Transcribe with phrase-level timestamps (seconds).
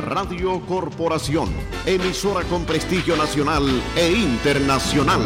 [0.00, 1.48] Radio Corporación,
[1.86, 3.64] emisora con prestigio nacional
[3.96, 5.20] e internacional.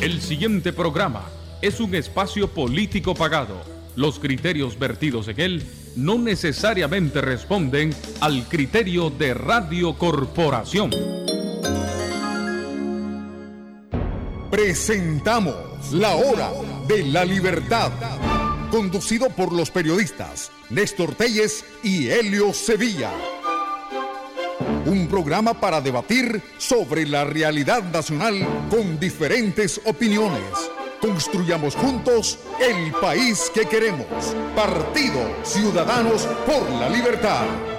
[0.00, 1.22] El siguiente programa
[1.60, 3.62] es un espacio político pagado.
[3.94, 5.66] Los criterios vertidos en él
[5.96, 10.90] no necesariamente responden al criterio de Radio Corporación.
[14.50, 16.50] Presentamos La Hora
[16.86, 17.90] de la Libertad,
[18.72, 23.10] conducido por los periodistas Néstor Telles y Helio Sevilla.
[24.86, 30.42] Un programa para debatir sobre la realidad nacional con diferentes opiniones.
[31.02, 34.06] Construyamos juntos el país que queremos.
[34.56, 37.71] Partido Ciudadanos por la Libertad.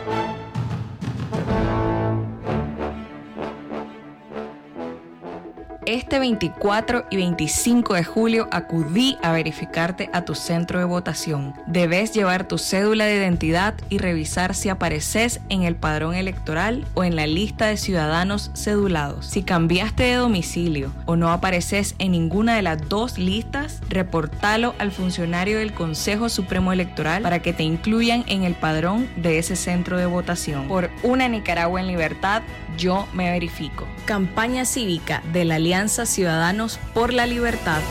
[5.85, 11.53] Este 24 y 25 de julio acudí a verificarte a tu centro de votación.
[11.67, 17.03] Debes llevar tu cédula de identidad y revisar si apareces en el padrón electoral o
[17.03, 19.25] en la lista de ciudadanos cedulados.
[19.25, 24.91] Si cambiaste de domicilio o no apareces en ninguna de las dos listas, reportalo al
[24.91, 29.97] funcionario del Consejo Supremo Electoral para que te incluyan en el padrón de ese centro
[29.97, 30.69] de votación.
[30.69, 32.41] Por una Nicaragua en libertad,
[32.77, 33.87] yo me verifico.
[34.05, 37.81] Campaña cívica de la Alianza Ciudadanos por la Libertad.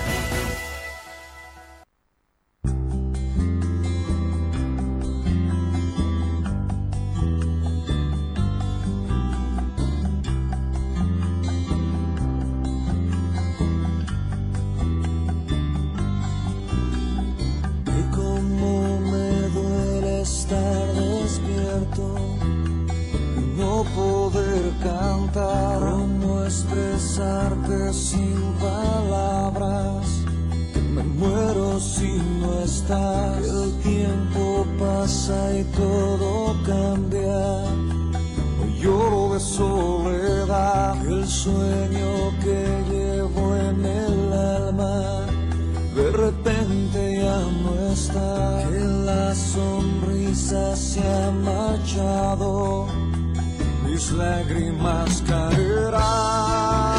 [33.38, 37.42] El tiempo pasa y todo cambia.
[38.60, 41.06] Hoy lloro de soledad.
[41.06, 42.10] El sueño
[42.42, 45.26] que llevo en el alma
[45.94, 52.86] de repente ya no está, que la sonrisa se ha marchado,
[53.84, 56.91] mis lágrimas caerán,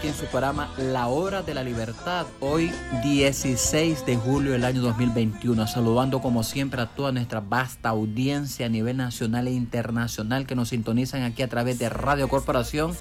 [0.00, 2.24] aquí en su programa La Hora de la Libertad.
[2.40, 5.66] Hoy 16 de julio del año 2021.
[5.66, 10.70] Saludando como siempre a toda nuestra vasta audiencia a nivel nacional e internacional que nos
[10.70, 12.96] sintonizan aquí a través de Radio Corporación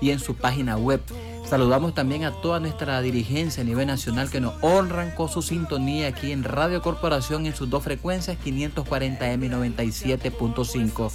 [0.00, 1.02] y en su página web.
[1.44, 6.08] Saludamos también a toda nuestra dirigencia a nivel nacional que nos honran con su sintonía
[6.08, 11.12] aquí en Radio Corporación en sus dos frecuencias 540M y 97.5.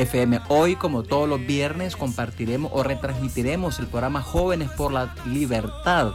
[0.00, 0.40] FM.
[0.48, 6.12] Hoy, como todos los viernes, compartiremos o retransmitiremos el programa Jóvenes por la Libertad,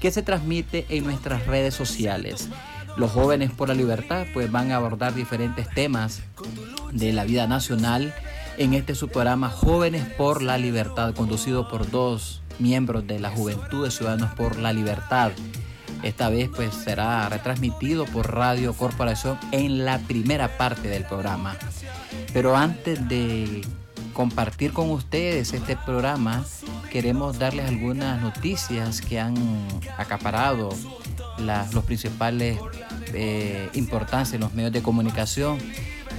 [0.00, 2.48] que se transmite en nuestras redes sociales.
[2.96, 6.20] Los jóvenes por la libertad pues van a abordar diferentes temas
[6.92, 8.14] de la vida nacional
[8.56, 13.84] en este su programa Jóvenes por la Libertad, conducido por dos miembros de la Juventud
[13.84, 15.32] de Ciudadanos por la Libertad.
[16.02, 21.56] Esta vez pues será retransmitido por Radio Corporación en la primera parte del programa.
[22.32, 23.62] Pero antes de
[24.12, 26.44] compartir con ustedes este programa,
[26.90, 29.36] queremos darles algunas noticias que han
[29.96, 30.70] acaparado
[31.72, 32.58] los principales
[33.14, 35.58] eh, importancias en los medios de comunicación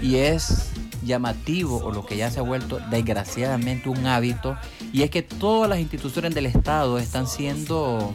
[0.02, 0.72] y es
[1.04, 4.58] llamativo o lo que ya se ha vuelto desgraciadamente un hábito
[4.92, 8.14] y es que todas las instituciones del Estado están siendo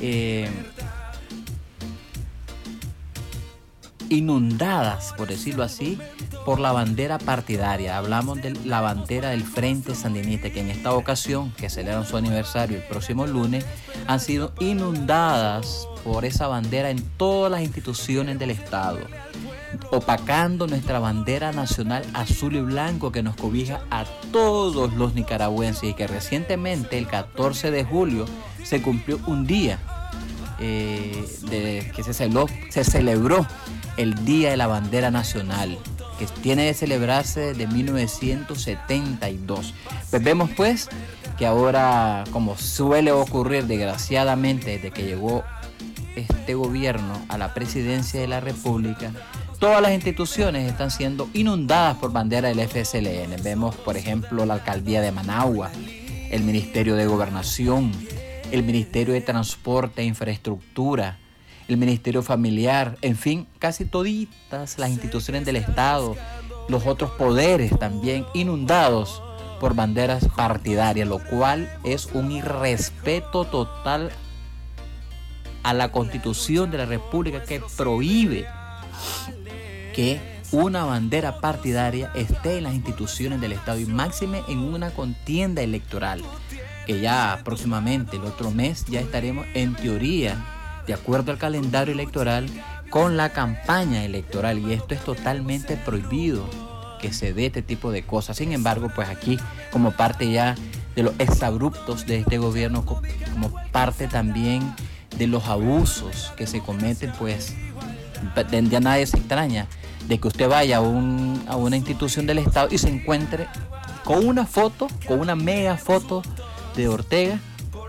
[0.00, 0.48] eh,
[4.10, 5.98] inundadas, por decirlo así,
[6.44, 7.96] por la bandera partidaria.
[7.96, 12.76] Hablamos de la bandera del Frente Sandinista, que en esta ocasión, que celebran su aniversario
[12.76, 13.64] el próximo lunes,
[14.06, 18.98] han sido inundadas por esa bandera en todas las instituciones del Estado,
[19.92, 25.94] opacando nuestra bandera nacional azul y blanco que nos cobija a todos los nicaragüenses y
[25.94, 28.26] que recientemente, el 14 de julio,
[28.64, 29.78] se cumplió un día
[30.58, 31.24] eh,
[31.96, 33.46] que se celebró, se celebró
[33.96, 35.78] el Día de la Bandera Nacional,
[36.18, 39.74] que tiene de celebrarse desde 1972.
[40.10, 40.88] Pues vemos pues
[41.38, 45.44] que ahora, como suele ocurrir desgraciadamente desde que llegó
[46.14, 49.12] este gobierno a la presidencia de la República,
[49.58, 53.42] todas las instituciones están siendo inundadas por bandera del FSLN.
[53.42, 55.70] Vemos, por ejemplo, la alcaldía de Managua,
[56.30, 57.92] el Ministerio de Gobernación,
[58.52, 61.18] el Ministerio de Transporte e Infraestructura,
[61.68, 66.16] el Ministerio Familiar, en fin, casi toditas las instituciones del Estado,
[66.68, 69.22] los otros poderes también inundados
[69.60, 74.10] por banderas partidarias, lo cual es un irrespeto total
[75.62, 78.46] a la Constitución de la República que prohíbe
[79.94, 80.20] que
[80.52, 86.22] una bandera partidaria esté en las instituciones del Estado y máxime en una contienda electoral,
[86.86, 90.36] que ya próximamente, el otro mes, ya estaremos en teoría,
[90.86, 92.48] de acuerdo al calendario electoral,
[92.90, 96.44] con la campaña electoral y esto es totalmente prohibido
[97.00, 98.36] que se dé este tipo de cosas.
[98.36, 99.38] Sin embargo, pues aquí
[99.70, 100.56] como parte ya
[100.96, 103.00] de los exabruptos de este gobierno, co-
[103.32, 104.74] como parte también
[105.16, 107.54] de los abusos que se cometen, pues
[108.70, 109.66] ya nadie se extraña
[110.08, 113.46] de que usted vaya a, a una institución del Estado y se encuentre
[114.04, 116.22] con una foto, con una mega foto
[116.74, 117.38] de Ortega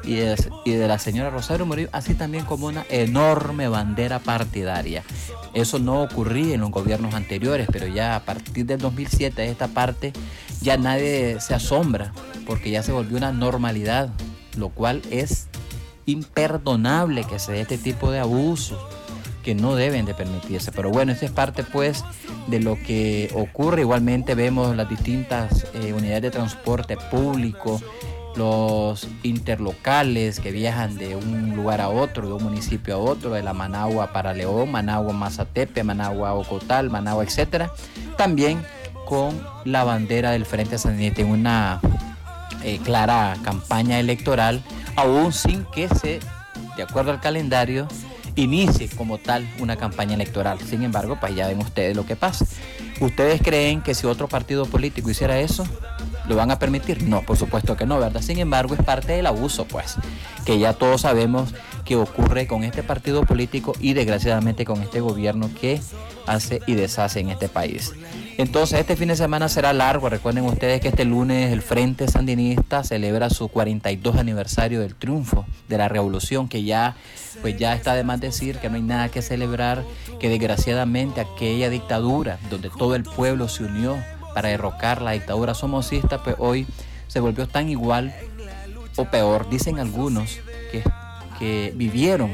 [0.03, 5.03] y de, la señora Rosario Murillo, así también como una enorme bandera partidaria.
[5.53, 10.13] Eso no ocurría en los gobiernos anteriores, pero ya a partir del 2007 esta parte
[10.61, 12.13] ya nadie se asombra
[12.45, 14.09] porque ya se volvió una normalidad,
[14.57, 15.47] lo cual es
[16.05, 18.79] imperdonable que se dé este tipo de abusos
[19.43, 20.71] que no deben de permitirse.
[20.71, 22.03] Pero bueno, esta es parte pues
[22.47, 23.81] de lo que ocurre.
[23.81, 27.81] Igualmente vemos las distintas eh, unidades de transporte público,
[28.35, 33.43] los interlocales que viajan de un lugar a otro, de un municipio a otro, de
[33.43, 37.71] la Managua para León, Managua Mazatepe, Managua Ocotal, Managua, etcétera.
[38.17, 38.63] También
[39.05, 41.81] con la bandera del Frente Sandinista en una
[42.63, 44.61] eh, clara campaña electoral,
[44.95, 46.19] aún sin que se,
[46.77, 47.87] de acuerdo al calendario,
[48.35, 50.59] inicie como tal una campaña electoral.
[50.59, 52.45] Sin embargo, pues ya ven ustedes lo que pasa.
[52.99, 55.65] ¿Ustedes creen que si otro partido político hiciera eso,
[56.27, 57.03] ¿Lo van a permitir?
[57.03, 58.21] No, por supuesto que no, ¿verdad?
[58.21, 59.95] Sin embargo, es parte del abuso, pues,
[60.45, 61.53] que ya todos sabemos
[61.85, 65.81] que ocurre con este partido político y desgraciadamente con este gobierno que
[66.27, 67.93] hace y deshace en este país.
[68.37, 70.09] Entonces, este fin de semana será largo.
[70.09, 75.77] Recuerden ustedes que este lunes el Frente Sandinista celebra su 42 aniversario del triunfo de
[75.77, 76.95] la revolución, que ya,
[77.41, 79.83] pues ya está de más decir que no hay nada que celebrar,
[80.19, 83.97] que desgraciadamente aquella dictadura donde todo el pueblo se unió
[84.33, 86.67] para derrocar la dictadura somocista, pues hoy
[87.07, 88.13] se volvió tan igual
[88.95, 90.39] o peor, dicen algunos
[90.71, 90.83] que,
[91.39, 92.31] que vivieron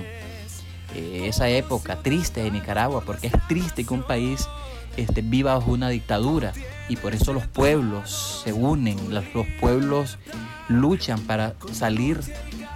[0.95, 4.47] eh, esa época triste de Nicaragua, porque es triste que un país
[4.95, 6.53] este, viva bajo una dictadura
[6.89, 10.17] y por eso los pueblos se unen, los, los pueblos
[10.67, 12.19] luchan para salir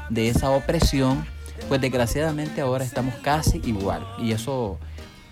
[0.09, 1.25] de esa opresión,
[1.67, 4.77] pues desgraciadamente ahora estamos casi igual y eso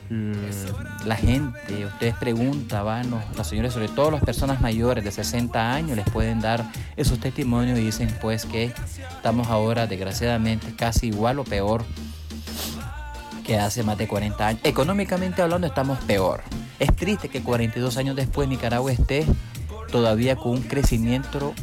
[0.10, 5.96] la gente, ustedes preguntan, los, las señores, sobre todo las personas mayores de 60 años,
[5.96, 6.66] les pueden dar
[6.98, 8.74] esos testimonios y dicen pues que
[9.16, 11.84] estamos ahora desgraciadamente casi igual o peor
[13.44, 14.62] que hace más de 40 años.
[14.64, 16.42] Económicamente hablando estamos peor.
[16.80, 19.26] Es triste que 42 años después Nicaragua esté
[19.92, 21.54] todavía con un crecimiento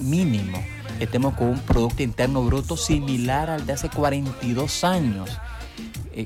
[0.00, 0.62] mínimo.
[1.00, 5.38] Estemos con un Producto Interno Bruto similar al de hace 42 años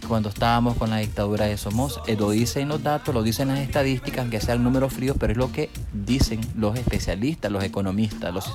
[0.07, 2.01] cuando estábamos con la dictadura de Somos.
[2.07, 5.39] Eh, lo dicen los datos, lo dicen las estadísticas, aunque sean números fríos, pero es
[5.39, 8.53] lo que dicen los especialistas, los economistas, los,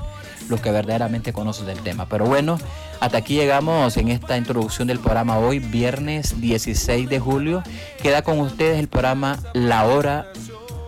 [0.49, 2.07] los que verdaderamente conocen del tema.
[2.07, 2.57] Pero bueno,
[2.99, 7.63] hasta aquí llegamos en esta introducción del programa hoy, viernes 16 de julio.
[8.01, 10.27] Queda con ustedes el programa La Hora,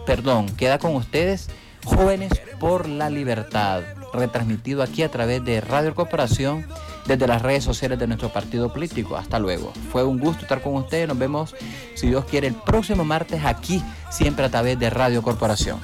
[0.05, 1.49] perdón, queda con ustedes
[1.85, 3.81] Jóvenes por la Libertad,
[4.13, 6.65] retransmitido aquí a través de Radio Corporación
[7.05, 9.15] desde las redes sociales de nuestro partido político.
[9.15, 9.73] Hasta luego.
[9.91, 11.07] Fue un gusto estar con ustedes.
[11.07, 11.55] Nos vemos,
[11.95, 15.79] si Dios quiere, el próximo martes aquí, siempre a través de Radio Corporación.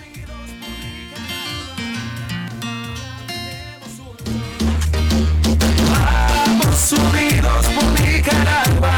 [6.91, 8.97] Unidos por Nicaragua,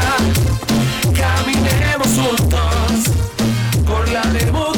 [1.14, 3.04] caminemos juntos
[3.84, 4.71] por la democracia,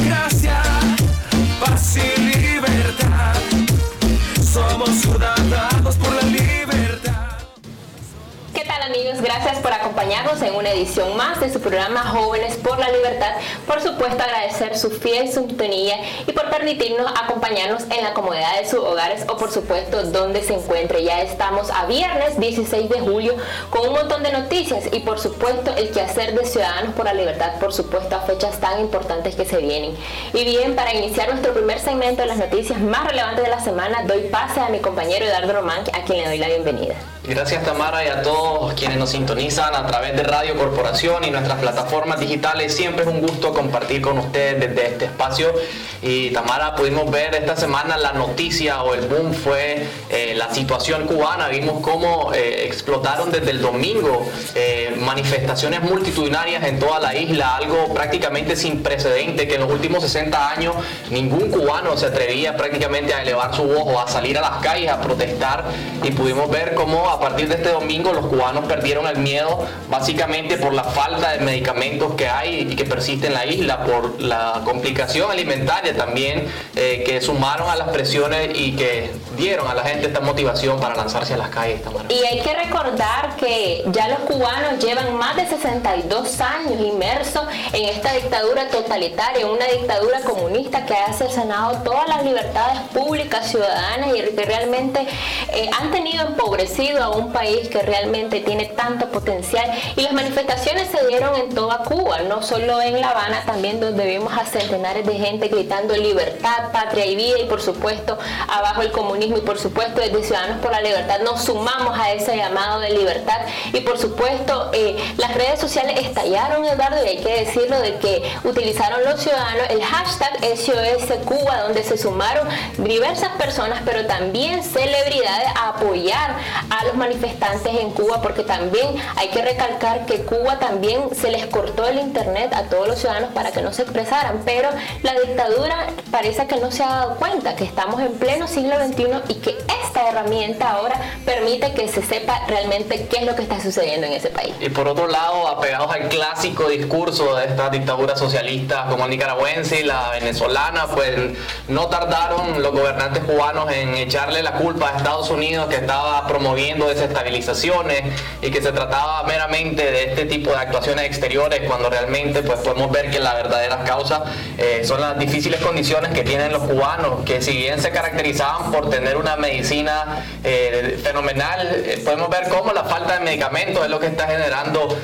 [9.21, 13.33] Gracias por acompañarnos en una edición más de su programa Jóvenes por la Libertad.
[13.65, 18.79] Por supuesto agradecer su fiel sintonía y por permitirnos acompañarnos en la comodidad de sus
[18.79, 21.03] hogares o por supuesto donde se encuentre.
[21.03, 23.35] Ya estamos a viernes 16 de julio
[23.69, 27.59] con un montón de noticias y por supuesto el quehacer de Ciudadanos por la Libertad,
[27.59, 29.95] por supuesto a fechas tan importantes que se vienen.
[30.33, 34.03] Y bien, para iniciar nuestro primer segmento de las noticias más relevantes de la semana,
[34.05, 36.95] doy pase a mi compañero Eduardo Román, a quien le doy la bienvenida.
[37.27, 41.59] Gracias Tamara y a todos quienes nos sintonizan a través de Radio Corporación y nuestras
[41.59, 42.75] plataformas digitales.
[42.75, 45.53] Siempre es un gusto compartir con ustedes desde este espacio.
[46.01, 51.05] Y Tamara, pudimos ver esta semana la noticia o el boom fue eh, la situación
[51.07, 51.47] cubana.
[51.47, 57.93] Vimos cómo eh, explotaron desde el domingo eh, manifestaciones multitudinarias en toda la isla, algo
[57.93, 60.75] prácticamente sin precedente que en los últimos 60 años
[61.09, 64.91] ningún cubano se atrevía prácticamente a elevar su voz o a salir a las calles
[64.91, 65.65] a protestar
[66.03, 70.57] y pudimos ver cómo a partir de este domingo los cubanos perdieron el miedo básicamente
[70.57, 74.61] por la falta de medicamentos que hay y que persiste en la isla, por la
[74.63, 80.07] complicación alimentaria también eh, que sumaron a las presiones y que dieron a la gente
[80.07, 81.83] esta motivación para lanzarse a las calles.
[81.83, 82.05] Tamara.
[82.09, 87.85] Y hay que recordar que ya los cubanos llevan más de 62 años inmersos en
[87.89, 94.35] esta dictadura totalitaria, una dictadura comunista que ha cercenado todas las libertades públicas ciudadanas y
[94.35, 95.07] que realmente
[95.51, 99.65] eh, han tenido empobrecido a un país que realmente tiene tanto potencial.
[99.95, 104.05] Y las manifestaciones se dieron en toda Cuba, no solo en La Habana, también donde
[104.05, 108.91] vimos a centenares de gente gritando libertad, patria y vida y por supuesto abajo el
[108.91, 112.91] comunismo y por supuesto desde Ciudadanos por la Libertad nos sumamos a ese llamado de
[112.91, 113.39] libertad
[113.73, 118.23] y por supuesto eh, las redes sociales estallaron Eduardo y hay que decirlo de que
[118.43, 125.49] utilizaron los ciudadanos el hashtag SOS Cuba donde se sumaron diversas personas pero también celebridades
[125.55, 126.35] a apoyar
[126.69, 128.74] a los manifestantes en Cuba porque también
[129.15, 133.31] hay que recalcar que Cuba también se les cortó el internet a todos los ciudadanos
[133.33, 134.69] para que no se expresaran pero
[135.03, 139.05] la dictadura parece que no se ha dado cuenta que estamos en pleno siglo XXI
[139.29, 143.61] y que esta herramienta ahora permite que se sepa realmente qué es lo que está
[143.61, 144.53] sucediendo en ese país.
[144.59, 149.81] Y por otro lado, apegados al clásico discurso de estas dictaduras socialistas como el nicaragüense
[149.81, 155.29] y la venezolana, pues no tardaron los gobernantes cubanos en echarle la culpa a Estados
[155.29, 158.03] Unidos que estaba promoviendo desestabilizaciones
[158.41, 162.91] y que se trataba meramente de este tipo de actuaciones exteriores cuando realmente pues podemos
[162.91, 164.23] ver que las verdaderas causas
[164.57, 168.89] eh, son las difíciles condiciones que tienen los cubanos, que si bien se caracterizaban por
[168.89, 173.99] tener una medicina eh, fenomenal, eh, podemos ver cómo la falta de medicamentos es lo
[173.99, 174.97] que está generando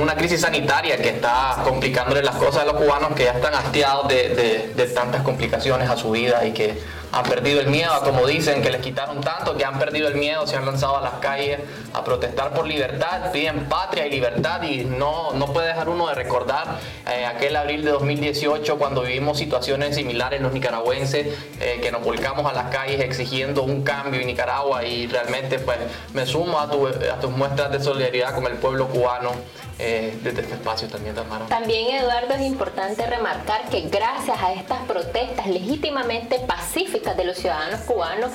[0.00, 4.08] una crisis sanitaria que está complicándole las cosas a los cubanos que ya están hastiados
[4.08, 6.78] de tantas complicaciones a su vida y que
[7.12, 10.46] han perdido el miedo, como dicen, que les quitaron tanto, que han perdido el miedo,
[10.46, 11.60] se han lanzado a las calles
[11.92, 16.14] a protestar por libertad, piden patria y libertad y no, no puede dejar uno de
[16.14, 16.78] recordar
[17.10, 21.26] eh, aquel abril de 2018 cuando vivimos situaciones similares los nicaragüenses,
[21.60, 25.78] eh, que nos volcamos a las calles exigiendo un cambio en Nicaragua y realmente pues
[26.14, 29.32] me sumo a, a tus muestras de solidaridad con el pueblo cubano
[29.78, 31.46] eh, desde este espacio también, Tamara.
[31.46, 37.80] También, Eduardo, es importante remarcar que gracias a estas protestas legítimamente pacíficas de los ciudadanos
[37.82, 38.30] cubanos,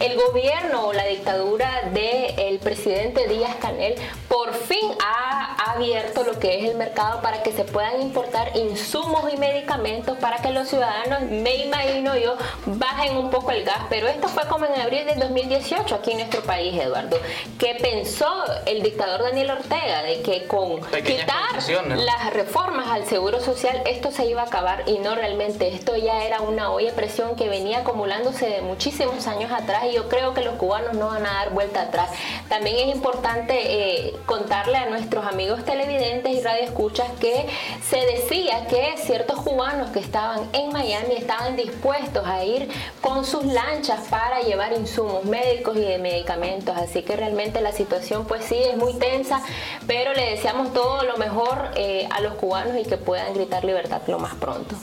[0.00, 3.94] el gobierno o la dictadura del presidente Díaz Canel
[4.28, 9.32] por fin ha abierto lo que es el mercado para que se puedan importar insumos
[9.32, 13.80] y medicamentos para que los ciudadanos, me imagino yo, bajen un poco el gas.
[13.88, 17.18] Pero esto fue como en abril del 2018 aquí en nuestro país, Eduardo,
[17.58, 21.42] que pensó el dictador Daniel Ortega de que con quitar
[21.96, 25.68] las reformas al seguro social, esto se iba a acabar y no realmente.
[25.74, 29.94] Esto ya era una olla de presión que venía acumulándose de muchísimos años atrás y
[29.94, 32.10] yo creo que los cubanos no van a dar vuelta atrás.
[32.48, 37.46] También es importante eh, contarle a nuestros amigos televidentes y radioescuchas que
[37.82, 42.68] se decía que ciertos cubanos que estaban en Miami estaban dispuestos a ir
[43.00, 46.76] con sus lanchas para llevar insumos médicos y de medicamentos.
[46.76, 49.42] Así que realmente la situación pues sí es muy tensa,
[49.86, 54.02] pero le deseamos todo lo mejor eh, a los cubanos y que puedan gritar libertad
[54.06, 54.74] lo más pronto.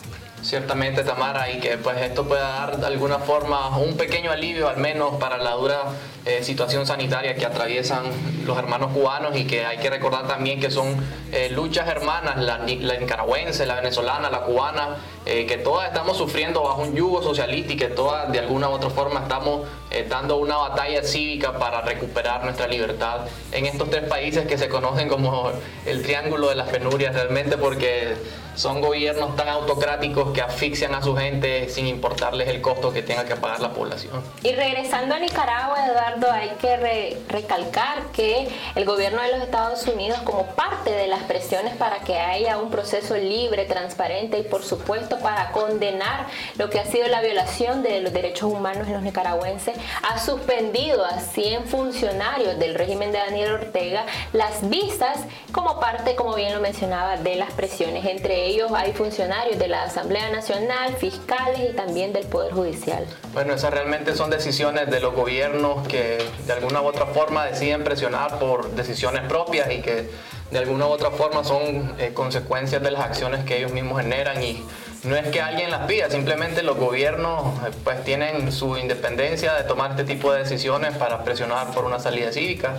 [0.41, 4.77] Ciertamente, Tamara, y que pues esto pueda dar de alguna forma un pequeño alivio al
[4.77, 5.81] menos para la dura
[6.25, 8.03] eh, situación sanitaria que atraviesan
[8.45, 10.97] los hermanos cubanos y que hay que recordar también que son
[11.31, 16.63] eh, luchas hermanas, la, la, nicaragüense, la venezolana, la cubana, eh, que todas estamos sufriendo
[16.63, 19.67] bajo un yugo socialista y que todas de alguna u otra forma estamos
[20.07, 25.09] dando una batalla cívica para recuperar nuestra libertad en estos tres países que se conocen
[25.09, 25.51] como
[25.87, 28.15] el triángulo de las penurias realmente porque
[28.59, 33.23] son gobiernos tan autocráticos que asfixian a su gente sin importarles el costo que tenga
[33.23, 34.21] que pagar la población.
[34.43, 40.19] Y regresando a Nicaragua, Eduardo, hay que recalcar que el gobierno de los Estados Unidos,
[40.23, 45.19] como parte de las presiones para que haya un proceso libre, transparente y por supuesto
[45.19, 49.75] para condenar lo que ha sido la violación de los derechos humanos en los nicaragüenses,
[50.09, 55.19] ha suspendido a 100 funcionarios del régimen de Daniel Ortega las visas
[55.51, 59.83] como parte, como bien lo mencionaba, de las presiones entre ellos hay funcionarios de la
[59.83, 63.05] Asamblea Nacional, fiscales y también del Poder Judicial.
[63.33, 65.98] Bueno, esas realmente son decisiones de los gobiernos que
[66.45, 70.09] de alguna u otra forma deciden presionar por decisiones propias y que
[70.51, 74.41] de alguna u otra forma son eh, consecuencias de las acciones que ellos mismos generan.
[74.43, 74.63] Y
[75.03, 79.63] no es que alguien las pida, simplemente los gobiernos eh, pues tienen su independencia de
[79.63, 82.75] tomar este tipo de decisiones para presionar por una salida cívica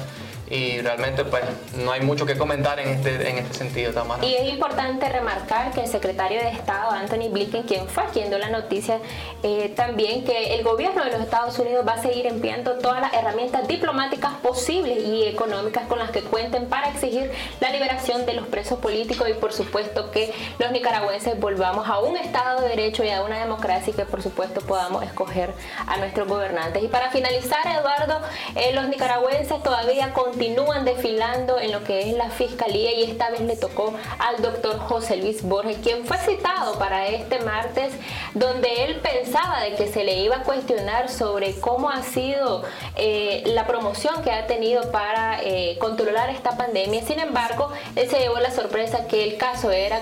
[0.50, 1.44] y realmente pues
[1.76, 4.24] no hay mucho que comentar en este, en este sentido, Tamara.
[4.26, 8.38] Y es importante remarcar que el secretario de Estado, Anthony Blinken, quien fue quien dio
[8.38, 8.98] la noticia,
[9.44, 13.12] eh, también que el gobierno de los Estados Unidos va a seguir empleando todas las
[13.14, 18.48] herramientas diplomáticas posibles y económicas con las que cuenten para exigir la liberación de los
[18.48, 23.10] presos políticos y por supuesto que los nicaragüenses volvamos a un Estado de Derecho y
[23.10, 25.54] a una democracia y que por supuesto podamos escoger
[25.86, 26.82] a nuestros gobernantes.
[26.82, 28.20] Y para finalizar, Eduardo,
[28.56, 33.28] eh, los nicaragüenses todavía con continúan desfilando en lo que es la fiscalía y esta
[33.28, 37.92] vez le tocó al doctor José Luis Borges, quien fue citado para este martes,
[38.32, 42.62] donde él pensaba de que se le iba a cuestionar sobre cómo ha sido
[42.96, 47.02] eh, la promoción que ha tenido para eh, controlar esta pandemia.
[47.02, 50.00] Sin embargo, él se llevó la sorpresa que el caso era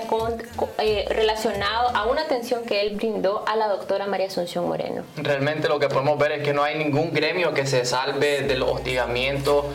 [0.79, 5.03] eh, relacionado a una atención que él brindó a la doctora María Asunción Moreno.
[5.17, 8.63] Realmente lo que podemos ver es que no hay ningún gremio que se salve del
[8.63, 9.69] hostigamiento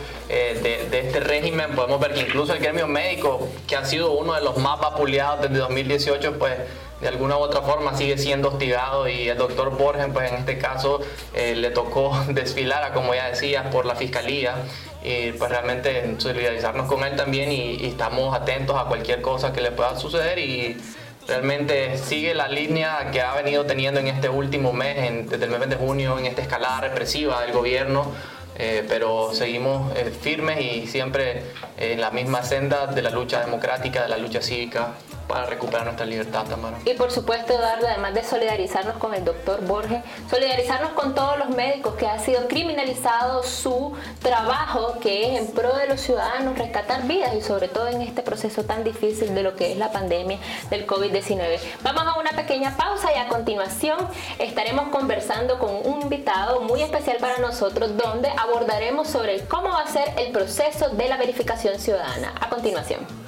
[0.62, 4.42] de, este régimen, podemos ver que incluso el gremio médico, que ha sido uno de
[4.42, 6.54] los más vapuleados desde 2018, pues
[7.00, 10.58] de alguna u otra forma sigue siendo hostigado y el doctor Borges, pues en este
[10.58, 11.00] caso
[11.34, 14.54] eh, le tocó desfilar, como ya decía, por la fiscalía
[15.02, 19.60] y pues realmente solidarizarnos con él también y, y, estamos atentos a cualquier cosa que
[19.60, 20.78] le pueda suceder y
[21.26, 25.68] realmente sigue la línea que ha venido teniendo en este último mes, desde el mes
[25.68, 28.12] de junio, en esta escalada represiva del gobierno,
[28.56, 31.42] eh, pero seguimos eh, firmes y siempre
[31.76, 34.94] en la misma senda de la lucha democrática, de la lucha cívica
[35.26, 36.78] para recuperar nuestra libertad, Tamara.
[36.84, 41.50] Y por supuesto, Eduardo, además de solidarizarnos con el doctor Borges, solidarizarnos con todos los
[41.50, 47.06] médicos que ha sido criminalizado su trabajo, que es en pro de los ciudadanos, rescatar
[47.06, 50.38] vidas y sobre todo en este proceso tan difícil de lo que es la pandemia
[50.70, 51.58] del COVID-19.
[51.82, 53.98] Vamos a una pequeña pausa y a continuación
[54.38, 59.88] estaremos conversando con un invitado muy especial para nosotros, donde abordaremos sobre cómo va a
[59.88, 62.34] ser el proceso de la verificación ciudadana.
[62.40, 63.23] A continuación.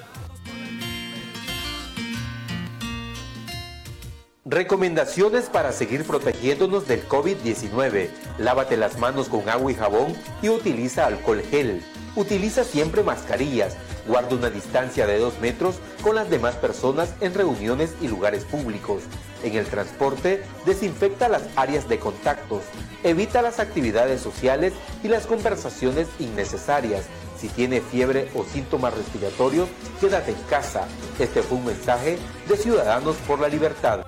[4.49, 8.09] Recomendaciones para seguir protegiéndonos del COVID-19.
[8.39, 11.83] Lávate las manos con agua y jabón y utiliza alcohol gel.
[12.15, 13.77] Utiliza siempre mascarillas.
[14.07, 19.03] Guarda una distancia de 2 metros con las demás personas en reuniones y lugares públicos.
[19.43, 22.63] En el transporte, desinfecta las áreas de contactos.
[23.03, 27.07] Evita las actividades sociales y las conversaciones innecesarias.
[27.37, 29.69] Si tiene fiebre o síntomas respiratorios,
[30.01, 30.87] quédate en casa.
[31.19, 32.17] Este fue un mensaje
[32.49, 34.07] de Ciudadanos por la Libertad.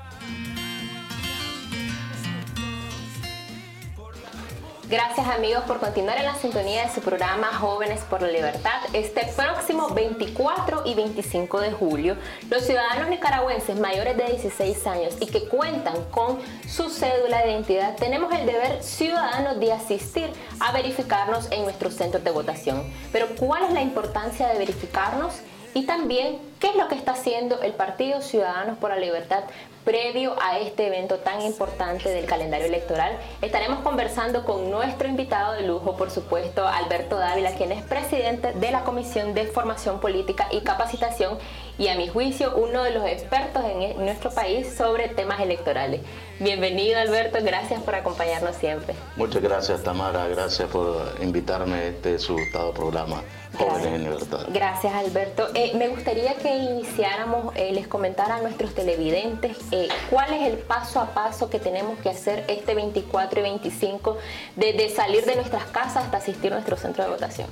[4.90, 8.80] Gracias amigos por continuar en la sintonía de su programa Jóvenes por la Libertad.
[8.94, 12.16] Este próximo 24 y 25 de julio,
[12.48, 17.96] los ciudadanos nicaragüenses mayores de 16 años y que cuentan con su cédula de identidad,
[17.96, 22.82] tenemos el deber ciudadano de asistir a verificarnos en nuestros centros de votación.
[23.12, 25.34] Pero ¿cuál es la importancia de verificarnos?
[25.74, 29.44] Y también, ¿qué es lo que está haciendo el Partido Ciudadanos por la Libertad
[29.88, 33.16] previo a este evento tan importante del calendario electoral.
[33.40, 38.70] Estaremos conversando con nuestro invitado de lujo, por supuesto, Alberto Dávila, quien es presidente de
[38.70, 41.38] la Comisión de Formación Política y Capacitación
[41.78, 46.02] y a mi juicio uno de los expertos en nuestro país sobre temas electorales.
[46.38, 48.94] Bienvenido Alberto, gracias por acompañarnos siempre.
[49.16, 52.36] Muchas gracias Tamara, gracias por invitarme a este su
[52.74, 53.22] programa
[53.58, 54.46] Jóvenes en Libertad.
[54.52, 55.48] Gracias Alberto.
[55.54, 60.58] Eh, me gustaría que iniciáramos, eh, les comentara a nuestros televidentes eh, cuál es el
[60.58, 64.16] paso a paso que tenemos que hacer este 24 y 25
[64.56, 67.48] desde salir de nuestras casas hasta asistir a nuestro centro de votación.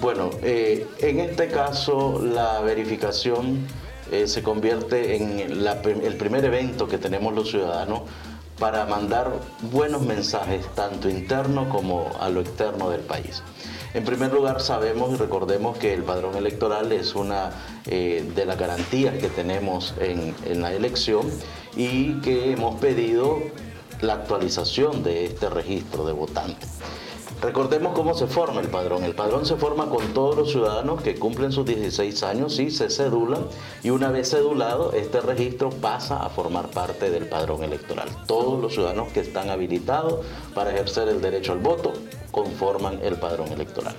[0.00, 3.66] Bueno, en este caso la verificación
[4.24, 8.02] se convierte en el primer evento que tenemos los ciudadanos
[8.60, 13.42] para mandar buenos mensajes, tanto interno como a lo externo del país.
[13.92, 17.50] En primer lugar, sabemos y recordemos que el padrón electoral es una
[17.86, 21.28] eh, de las garantías que tenemos en, en la elección
[21.76, 23.38] y que hemos pedido
[24.00, 26.68] la actualización de este registro de votantes.
[27.40, 29.02] Recordemos cómo se forma el padrón.
[29.02, 32.90] El padrón se forma con todos los ciudadanos que cumplen sus 16 años y se
[32.90, 33.46] cedulan
[33.82, 38.10] y una vez cedulado este registro pasa a formar parte del padrón electoral.
[38.26, 41.94] Todos los ciudadanos que están habilitados para ejercer el derecho al voto
[42.30, 43.94] conforman el padrón electoral.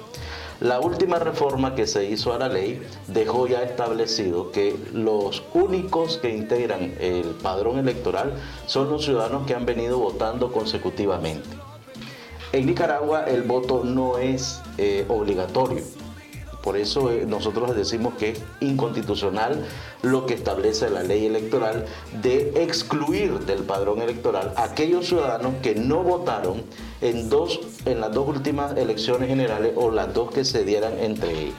[0.60, 6.18] La última reforma que se hizo a la ley dejó ya establecido que los únicos
[6.18, 8.34] que integran el padrón electoral
[8.68, 11.71] son los ciudadanos que han venido votando consecutivamente.
[12.54, 15.84] En Nicaragua el voto no es eh, obligatorio.
[16.62, 19.66] Por eso eh, nosotros decimos que es inconstitucional
[20.02, 21.86] lo que establece la ley electoral
[22.22, 26.64] de excluir del padrón electoral aquellos ciudadanos que no votaron
[27.02, 27.30] en,
[27.86, 31.56] en las dos últimas elecciones generales o las dos que se dieran entre ellos.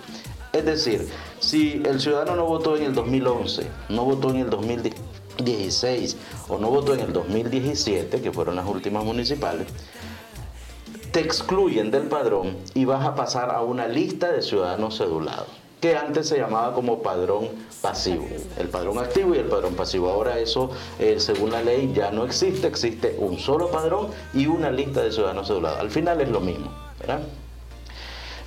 [0.52, 1.08] Es decir,
[1.40, 6.16] si el ciudadano no votó en el 2011, no votó en el 2016
[6.48, 9.66] o no votó en el 2017, que fueron las últimas municipales,
[11.12, 15.48] te excluyen del padrón y vas a pasar a una lista de ciudadanos cedulados,
[15.80, 17.48] que antes se llamaba como padrón
[17.82, 18.26] pasivo,
[18.58, 20.08] el padrón activo y el padrón pasivo.
[20.08, 24.70] Ahora eso, eh, según la ley, ya no existe, existe un solo padrón y una
[24.70, 25.80] lista de ciudadanos cedulados.
[25.80, 26.70] Al final es lo mismo,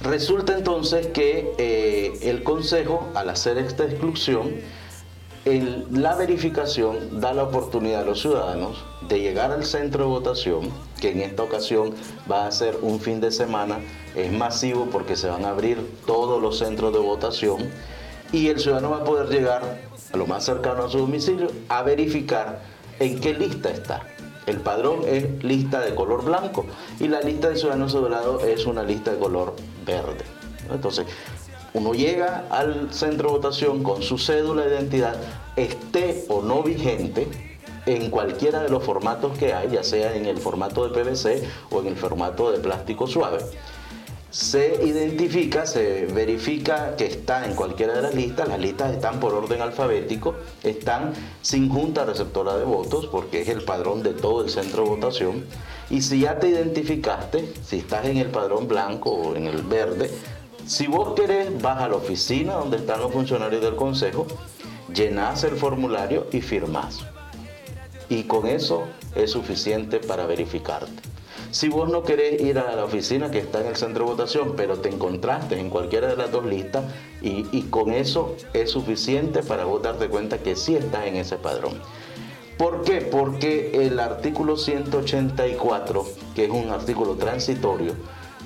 [0.01, 4.55] Resulta entonces que eh, el Consejo, al hacer esta exclusión,
[5.45, 10.71] la verificación da la oportunidad a los ciudadanos de llegar al centro de votación,
[11.05, 11.93] que en esta ocasión
[12.31, 13.77] va a ser un fin de semana,
[14.15, 17.69] es masivo porque se van a abrir todos los centros de votación
[18.31, 21.83] y el ciudadano va a poder llegar a lo más cercano a su domicilio a
[21.83, 22.63] verificar
[22.97, 24.01] en qué lista está.
[24.47, 26.65] El padrón es lista de color blanco
[26.99, 30.25] y la lista de ciudadanos asegurados es una lista de color verde.
[30.73, 31.05] Entonces,
[31.73, 35.17] uno llega al centro de votación con su cédula de identidad,
[35.55, 37.54] esté o no vigente,
[37.85, 41.81] en cualquiera de los formatos que hay, ya sea en el formato de PVC o
[41.81, 43.39] en el formato de plástico suave.
[44.31, 49.33] se identifica, se verifica que está en cualquiera de las listas, las listas están por
[49.33, 54.49] orden alfabético, están sin junta receptora de votos, porque es el padrón de todo el
[54.49, 55.45] centro de votación,
[55.89, 60.11] y si ya te identificaste, si estás en el padrón blanco o en el verde,
[60.65, 64.27] si vos querés, vas a la oficina donde están los funcionarios del consejo,
[64.93, 67.05] llenás el formulario y firmás.
[68.09, 71.01] Y con eso es suficiente para verificarte.
[71.51, 74.55] Si vos no querés ir a la oficina que está en el centro de votación,
[74.57, 76.83] pero te encontraste en cualquiera de las dos listas
[77.21, 81.37] y, y con eso es suficiente para vos darte cuenta que sí estás en ese
[81.37, 81.79] padrón.
[82.57, 83.01] ¿Por qué?
[83.01, 87.93] Porque el artículo 184, que es un artículo transitorio,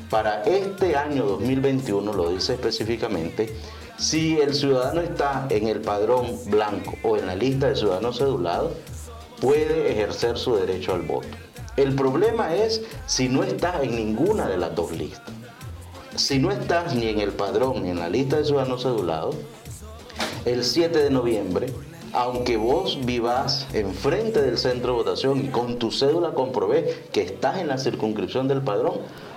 [0.10, 3.56] para este año 2021 lo dice específicamente,
[3.98, 8.72] si el ciudadano está en el padrón blanco o en la lista de ciudadanos cedulados,
[9.42, 11.28] puede ejercer su derecho al voto.
[11.78, 15.34] El problema es si no estás en ninguna de las dos listas.
[16.16, 19.36] Si no estás ni en el padrón ni en la lista de ciudadanos cedulados,
[20.46, 21.68] el 7 de noviembre,
[22.12, 27.60] aunque vos vivas enfrente del centro de votación y con tu cédula comprobé que estás
[27.60, 28.96] en la circunscripción del padrón,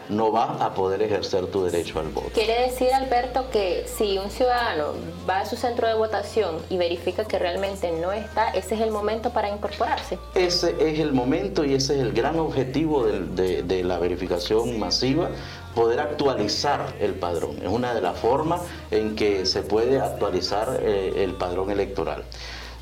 [0.09, 2.31] no vas a poder ejercer tu derecho al voto.
[2.35, 4.93] Quiere decir, Alberto, que si un ciudadano
[5.29, 8.91] va a su centro de votación y verifica que realmente no está, ese es el
[8.91, 10.19] momento para incorporarse.
[10.35, 14.79] Ese es el momento y ese es el gran objetivo de, de- de la verificación
[14.79, 15.31] masiva,
[15.75, 17.57] poder actualizar el padrón.
[17.63, 18.61] Es una de las formas
[18.91, 22.25] en que se puede actualizar eh, el padrón electoral.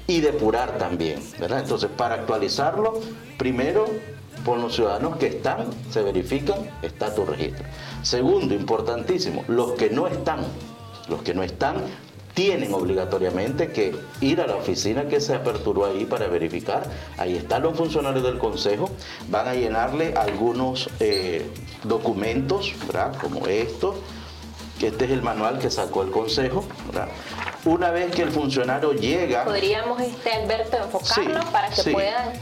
[0.06, 1.60] Y depurar también, ¿verdad?
[1.60, 3.00] Entonces, para actualizarlo,
[3.38, 3.84] primero,
[4.44, 7.64] por los ciudadanos que están, se verifican, está tu registro.
[8.02, 10.40] Segundo, importantísimo, los que no están,
[11.08, 11.76] los que no están
[12.34, 16.84] tienen obligatoriamente que ir a la oficina que se aperturó ahí para verificar.
[17.18, 18.88] Ahí están los funcionarios del consejo,
[19.28, 21.46] van a llenarle algunos eh,
[21.84, 23.14] documentos, ¿verdad?
[23.20, 23.96] Como estos,
[24.80, 27.08] este es el manual que sacó el consejo, ¿verdad?
[27.64, 31.90] Una vez que el funcionario llega, Podríamos, este, Alberto, enfocarlo Sí, para que sí.
[31.90, 32.32] puedan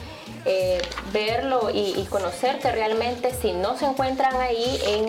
[0.48, 0.80] eh,
[1.12, 5.06] verlo y, y conocer que realmente si no se encuentran ahí en,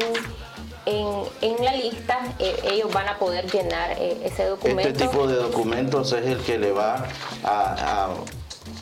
[0.86, 1.08] en,
[1.42, 4.90] en la lista, eh, ellos van a poder llenar eh, ese documento.
[4.90, 7.06] Este tipo de documentos es el que le va
[7.44, 8.10] a, a-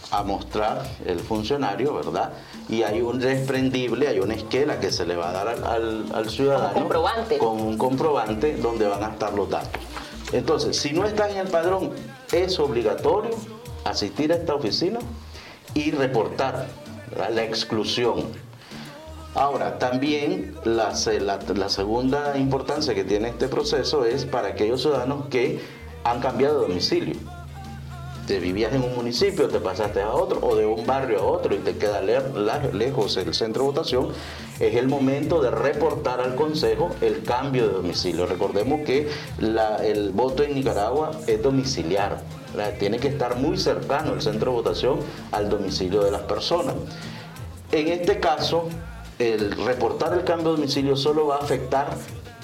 [0.09, 2.31] a mostrar el funcionario, ¿verdad?
[2.69, 6.05] Y hay un desprendible, hay una esquela que se le va a dar al, al-
[6.13, 6.73] al ciudadano.
[6.73, 7.37] Comprobante.
[7.37, 9.81] Con un comprobante donde van a estar los datos.
[10.31, 11.91] Entonces, si no está en el padrón,
[12.31, 13.31] es obligatorio
[13.83, 14.99] asistir a esta oficina
[15.73, 16.67] y reportar
[17.33, 18.25] la exclusión.
[19.35, 20.93] Ahora, también la,
[21.55, 25.59] la- segunda importancia que tiene este proceso es para aquellos ciudadanos que
[26.03, 27.15] han cambiado de domicilio.
[28.25, 31.53] Te vivías en un municipio, te pasaste a otro, o de un barrio a otro
[31.55, 34.09] y te queda le- lejos el centro de votación,
[34.59, 38.25] es el momento de reportar al Consejo el cambio de domicilio.
[38.25, 39.07] Recordemos que
[39.39, 42.21] la- el voto en Nicaragua es domiciliar.
[42.79, 44.99] Tiene que estar muy cercano el centro de votación
[45.31, 46.75] al domicilio de las personas.
[47.71, 48.69] En este caso,
[49.19, 51.89] el reportar el cambio de domicilio solo va a afectar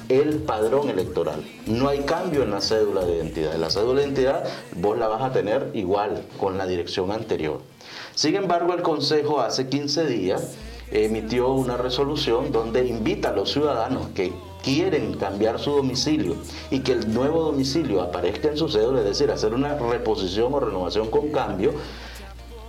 [0.09, 1.43] el padrón electoral.
[1.65, 3.55] No hay cambio en la cédula de identidad.
[3.55, 4.43] La cédula de identidad
[4.75, 7.61] vos la vas a tener igual con la dirección anterior.
[8.15, 10.55] Sin embargo, el Consejo hace 15 días
[10.91, 16.35] emitió una resolución donde invita a los ciudadanos que quieren cambiar su domicilio
[16.71, 20.59] y que el nuevo domicilio aparezca en su cédula, es decir, hacer una reposición o
[20.59, 21.73] renovación con cambio,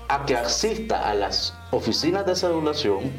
[0.09, 3.11] a que asista a las oficinas de cedulación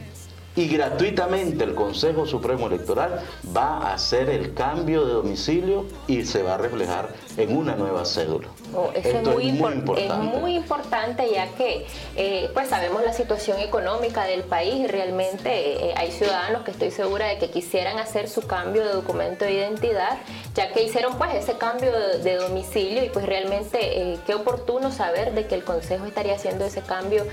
[0.56, 3.22] y gratuitamente el Consejo Supremo Electoral
[3.56, 8.06] va a hacer el cambio de domicilio y se va a reflejar en una nueva
[8.06, 8.48] cédula.
[8.74, 10.14] Oh, eso Esto es muy, impor- importante.
[10.36, 15.90] es muy importante ya que eh, pues sabemos la situación económica del país y realmente
[15.90, 19.54] eh, hay ciudadanos que estoy segura de que quisieran hacer su cambio de documento de
[19.54, 20.18] identidad
[20.56, 23.78] ya que hicieron pues ese cambio de, de domicilio y pues realmente
[24.14, 27.26] eh, qué oportuno saber de que el consejo estaría haciendo ese cambio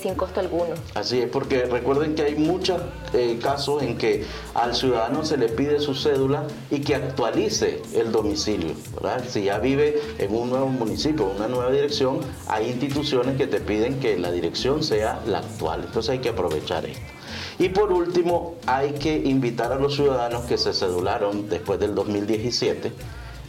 [0.00, 0.74] sin costo alguno.
[0.94, 2.67] Así es, porque recuerden que hay muchos
[3.12, 8.12] eh, casos en que al ciudadano se le pide su cédula y que actualice el
[8.12, 8.74] domicilio.
[8.94, 9.24] ¿verdad?
[9.28, 14.00] Si ya vive en un nuevo municipio, una nueva dirección, hay instituciones que te piden
[14.00, 15.84] que la dirección sea la actual.
[15.86, 17.18] Entonces hay que aprovechar esto.
[17.58, 22.92] Y por último, hay que invitar a los ciudadanos que se cedularon después del 2017,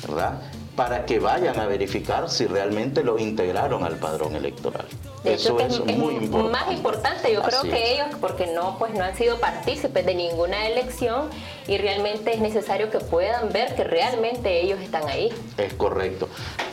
[0.07, 0.41] ¿verdad?
[0.79, 4.85] Para que vayan a verificar si realmente lo integraron al padrón electoral.
[5.25, 6.51] De Eso hecho, es, muy importante.
[6.57, 7.99] más importante, yo creo que es.
[7.99, 11.31] ellos, porque no, pues no han sido partícipes de ninguna elección
[11.67, 15.33] y realmente es necesario que puedan ver que realmente ellos están ahí.
[15.57, 16.29] Es correcto.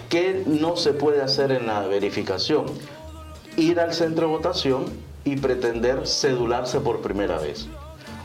[0.09, 2.67] ¿Qué no se puede hacer en la verificación?
[3.57, 4.85] Ir al centro de votación
[5.25, 7.67] y pretender cedularse por primera vez.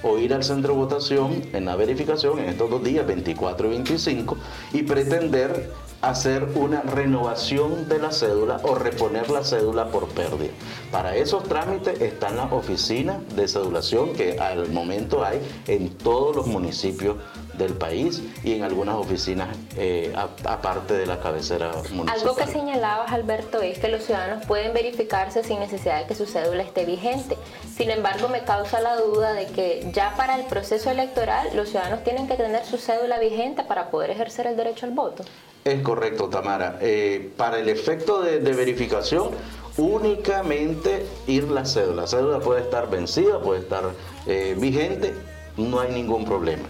[0.03, 3.69] O ir al centro de votación en la verificación en estos dos días, 24 y
[3.69, 4.37] 25,
[4.73, 10.51] y pretender hacer una renovación de la cédula o reponer la cédula por pérdida.
[10.91, 16.47] Para esos trámites están las oficinas de cedulación que al momento hay en todos los
[16.47, 17.17] municipios
[17.61, 22.09] del país y en algunas oficinas eh, aparte de la cabecera municipal.
[22.09, 26.25] Algo que señalabas, Alberto, es que los ciudadanos pueden verificarse sin necesidad de que su
[26.25, 27.37] cédula esté vigente.
[27.75, 32.03] Sin embargo, me causa la duda de que ya para el proceso electoral los ciudadanos
[32.03, 35.23] tienen que tener su cédula vigente para poder ejercer el derecho al voto.
[35.63, 36.79] Es correcto, Tamara.
[36.81, 39.29] Eh, para el efecto de, verificación,
[39.77, 42.01] únicamente ir la cédula.
[42.03, 43.83] La cédula puede estar vencida, puede estar
[44.25, 45.13] eh, vigente,
[45.57, 46.63] no hay ningún problema.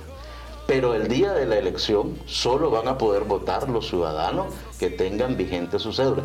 [0.67, 4.47] Pero el día de la elección solo van a poder votar los ciudadanos
[4.79, 6.23] que tengan vigente su cédula.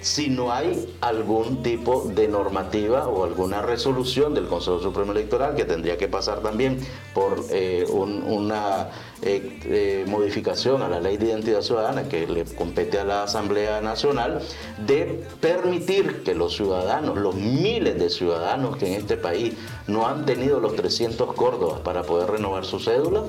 [0.00, 5.64] Si no hay algún tipo de normativa o alguna resolución del Consejo Supremo Electoral que
[5.64, 6.78] tendría que pasar también
[7.12, 8.90] por eh, una
[9.22, 13.80] eh, eh, modificación a la ley de identidad ciudadana que le compete a la Asamblea
[13.80, 14.42] Nacional
[14.86, 19.54] de permitir que los ciudadanos, los miles de ciudadanos que en este país
[19.88, 23.24] no han tenido los 300 córdobas para poder renovar su cédula,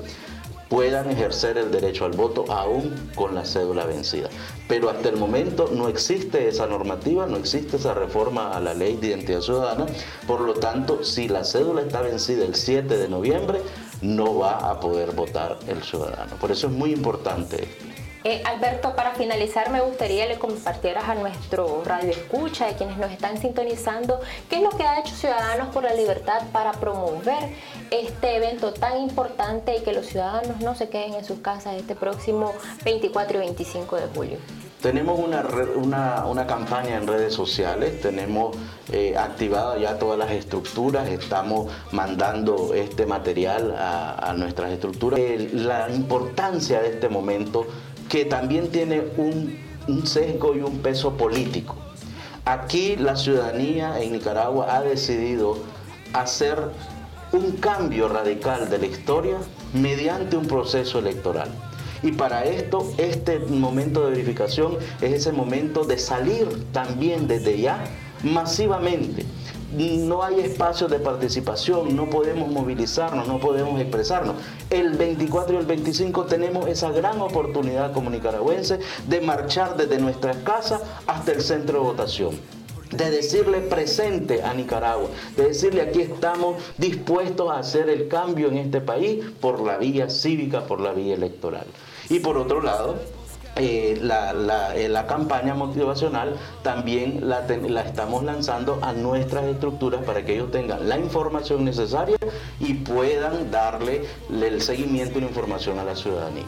[0.68, 4.28] puedan ejercer el derecho al voto aún con la cédula vencida.
[4.68, 8.96] Pero hasta el momento no existe esa normativa, no existe esa reforma a la ley
[8.96, 9.86] de identidad ciudadana,
[10.26, 13.60] por lo tanto, si la cédula está vencida el 7 de noviembre,
[14.02, 16.36] no va a poder votar el ciudadano.
[16.36, 17.68] Por eso es muy importante
[18.24, 22.96] eh, Alberto, para finalizar me gustaría que le compartieras a nuestro radio escucha, de quienes
[22.96, 27.38] nos están sintonizando, qué es lo que ha hecho Ciudadanos por la Libertad para promover
[27.90, 31.94] este evento tan importante y que los ciudadanos no se queden en sus casas este
[31.94, 32.54] próximo
[32.84, 34.38] 24 y 25 de julio.
[34.80, 38.56] Tenemos una, una, campaña en redes sociales, tenemos
[38.92, 45.18] eh, activadas ya todas las estructuras, estamos mandando este material a, nuestras estructuras.
[45.52, 47.66] la importancia de este momento
[48.08, 49.68] que también tiene un,
[50.04, 51.76] sesgo y un peso político.
[52.44, 55.58] Aquí la ciudadanía en Nicaragua ha decidido
[56.12, 56.58] hacer
[57.32, 59.38] un cambio radical de la historia
[59.72, 61.48] mediante un proceso electoral.
[62.02, 67.84] Y para esto, este momento de verificación es ese momento de salir también desde ya
[68.22, 69.24] masivamente
[69.76, 74.36] no hay espacio de participación, no podemos movilizarnos, no podemos expresarnos.
[74.70, 80.38] El 24 y el 25 tenemos esa gran oportunidad como nicaragüenses de marchar desde nuestras
[80.38, 82.58] casas hasta el centro de votación
[82.90, 88.56] de decirle presente a Nicaragua, de decirle aquí estamos dispuestos a hacer el cambio en
[88.56, 91.66] este país por la vía cívica, por la vía electoral.
[92.08, 92.96] Y por otro lado,
[93.58, 100.34] eh, eh, la, campaña motivacional también la, la, estamos lanzando a nuestras estructuras para que
[100.34, 102.16] ellos tengan la información necesaria
[102.60, 106.44] y puedan darle el seguimiento y la información a la ciudadanía.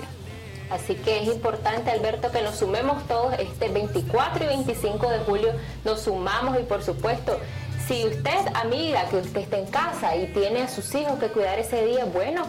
[0.71, 5.53] Así que es importante, Alberto, que nos sumemos todos este 24 y 25 de julio,
[5.85, 7.37] nos sumamos y por supuesto
[7.91, 11.59] si usted, amiga, que usted está en casa y tiene a sus hijos que cuidar
[11.59, 12.45] ese día, bueno,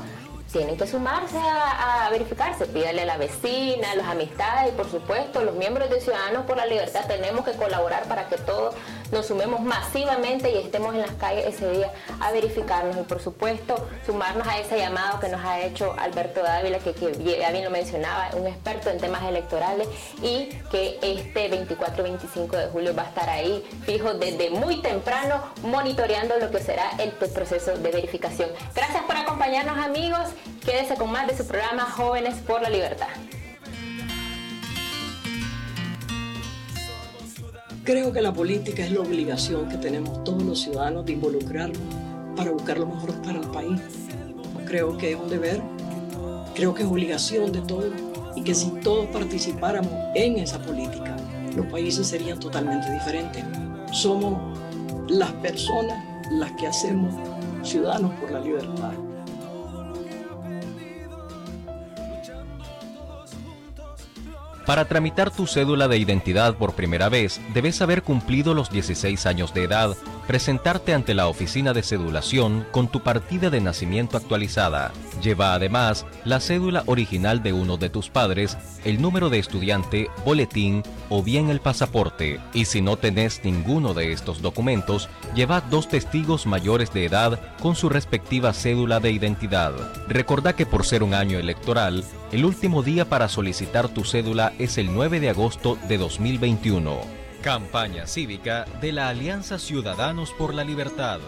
[0.51, 5.43] tienen que sumarse a, verificarse, pídale a la vecina, a las amistades y por supuesto
[5.43, 8.75] los miembros de Ciudadanos por la Libertad tenemos que colaborar para que todos
[9.12, 13.88] nos sumemos masivamente y estemos en las calles ese día a verificarnos y por supuesto
[14.06, 18.30] sumarnos a ese llamado que nos ha hecho Alberto Dávila, que, ya bien lo mencionaba,
[18.36, 19.88] un experto en temas electorales
[20.21, 26.38] y que este 24-25 de julio va a estar ahí fijo desde muy temprano monitoreando
[26.38, 28.50] lo que será el proceso de verificación.
[28.74, 30.30] Gracias por acompañarnos amigos
[30.65, 33.08] Quédese con más de su programa Jóvenes por la Libertad.
[37.91, 41.77] Creo que la política es la obligación que tenemos todos los ciudadanos de involucrarnos
[42.38, 43.82] para buscar lo mejor para el país.
[44.65, 45.62] Creo que es un deber,
[46.56, 47.91] creo que es obligación de todos
[48.38, 51.17] y que si todos participáramos en esa política,
[51.54, 53.43] los países serían totalmente diferentes.
[53.91, 54.58] Somos
[55.10, 56.01] las personas
[56.32, 57.13] las que hacemos
[57.62, 58.93] ciudadanos por la libertad.
[64.65, 69.54] Para tramitar tu cédula de identidad por primera vez, debes haber cumplido los 16 años
[69.54, 74.91] de edad, presentarte ante la oficina de cedulación con tu partida de nacimiento actualizada.
[75.21, 80.83] Lleva además la cédula original de uno de tus padres, el número de estudiante, boletín
[81.10, 82.39] o bien el pasaporte.
[82.54, 87.75] Y si no tenés ninguno de estos documentos, lleva dos testigos mayores de edad con
[87.75, 89.73] su respectiva cédula de identidad.
[90.08, 94.77] Recordá que por ser un año electoral, el último día para solicitar tu cédula es
[94.77, 97.21] el 9 de agosto de 2021.
[97.44, 101.19] Campaña cívica de la Alianza Ciudadanos por la Libertad.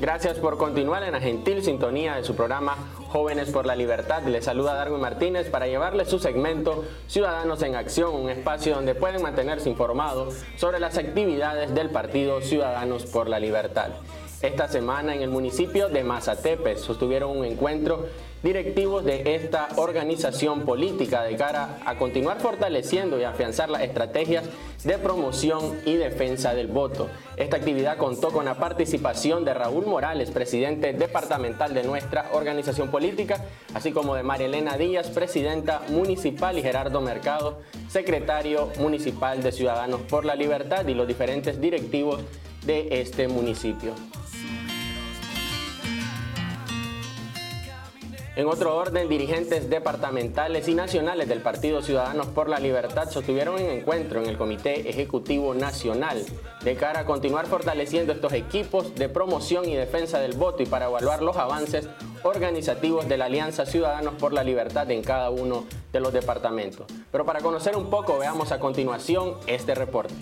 [0.00, 2.76] Gracias por continuar en la gentil sintonía de su programa
[3.08, 4.22] Jóvenes por la Libertad.
[4.22, 9.20] Les saluda Darwin Martínez para llevarles su segmento Ciudadanos en Acción, un espacio donde pueden
[9.20, 13.90] mantenerse informados sobre las actividades del partido Ciudadanos por la Libertad.
[14.44, 18.08] Esta semana en el municipio de Mazatepe sostuvieron un encuentro
[18.42, 24.44] directivos de esta organización política de cara a continuar fortaleciendo y afianzar las estrategias
[24.84, 27.08] de promoción y defensa del voto.
[27.38, 33.42] Esta actividad contó con la participación de Raúl Morales, presidente departamental de nuestra organización política,
[33.72, 40.02] así como de María Elena Díaz, presidenta municipal, y Gerardo Mercado, secretario municipal de Ciudadanos
[40.02, 42.20] por la Libertad y los diferentes directivos
[42.66, 43.94] de este municipio.
[48.36, 53.70] En otro orden, dirigentes departamentales y nacionales del Partido Ciudadanos por la Libertad sostuvieron un
[53.70, 56.20] encuentro en el Comité Ejecutivo Nacional
[56.64, 60.86] de cara a continuar fortaleciendo estos equipos de promoción y defensa del voto y para
[60.86, 61.88] evaluar los avances
[62.24, 66.86] organizativos de la Alianza Ciudadanos por la Libertad en cada uno de los departamentos.
[67.12, 70.14] Pero para conocer un poco, veamos a continuación este reporte.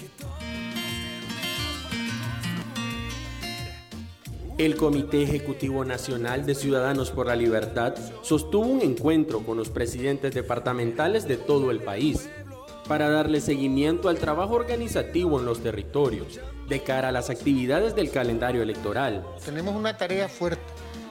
[4.59, 10.35] El Comité Ejecutivo Nacional de Ciudadanos por la Libertad sostuvo un encuentro con los presidentes
[10.35, 12.29] departamentales de todo el país
[12.87, 16.39] para darle seguimiento al trabajo organizativo en los territorios
[16.69, 19.25] de cara a las actividades del calendario electoral.
[19.43, 20.63] Tenemos una tarea fuerte.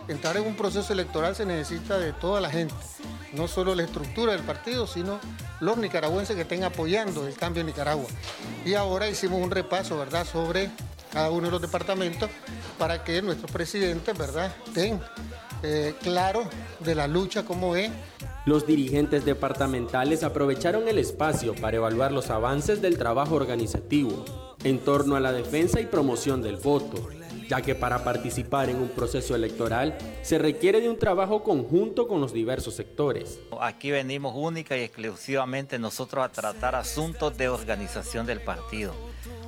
[0.07, 2.75] Entrar en un proceso electoral se necesita de toda la gente,
[3.33, 5.19] no solo la estructura del partido, sino
[5.59, 8.07] los nicaragüenses que estén apoyando el cambio en Nicaragua.
[8.65, 10.69] Y ahora hicimos un repaso, ¿verdad?, sobre
[11.11, 12.29] cada uno de los departamentos
[12.81, 14.99] para que nuestros presidentes, ¿verdad?, estén
[15.61, 16.47] eh, claros
[16.79, 17.91] de la lucha como es.
[18.47, 24.25] Los dirigentes departamentales aprovecharon el espacio para evaluar los avances del trabajo organizativo
[24.63, 27.07] en torno a la defensa y promoción del voto,
[27.51, 32.21] ya que para participar en un proceso electoral se requiere de un trabajo conjunto con
[32.21, 33.41] los diversos sectores.
[33.59, 38.93] Aquí venimos única y exclusivamente nosotros a tratar asuntos de organización del partido.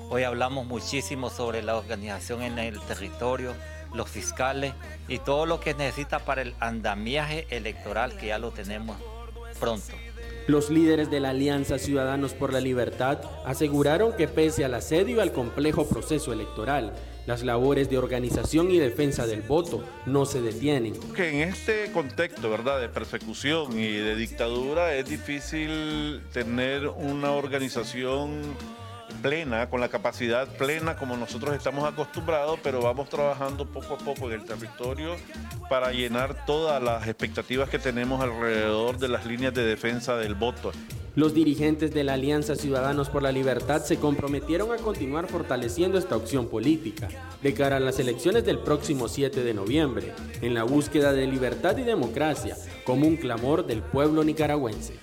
[0.09, 3.53] Hoy hablamos muchísimo sobre la organización en el territorio,
[3.93, 4.73] los fiscales
[5.07, 8.97] y todo lo que necesita para el andamiaje electoral que ya lo tenemos
[9.61, 9.93] pronto.
[10.45, 15.31] Los líderes de la Alianza Ciudadanos por la Libertad aseguraron que pese al asedio al
[15.31, 16.91] complejo proceso electoral,
[17.25, 20.93] las labores de organización y defensa del voto no se detienen.
[21.13, 28.41] Que en este contexto, ¿verdad?, de persecución y de dictadura es difícil tener una organización
[29.21, 34.27] plena, con la capacidad plena como nosotros estamos acostumbrados, pero vamos trabajando poco a poco
[34.27, 35.15] en el territorio
[35.69, 40.71] para llenar todas las expectativas que tenemos alrededor de las líneas de defensa del voto.
[41.15, 46.15] Los dirigentes de la Alianza Ciudadanos por la Libertad se comprometieron a continuar fortaleciendo esta
[46.15, 47.07] opción política
[47.43, 50.11] de cara a las elecciones del próximo 7 de noviembre,
[50.41, 54.95] en la búsqueda de libertad y democracia como un clamor del pueblo nicaragüense.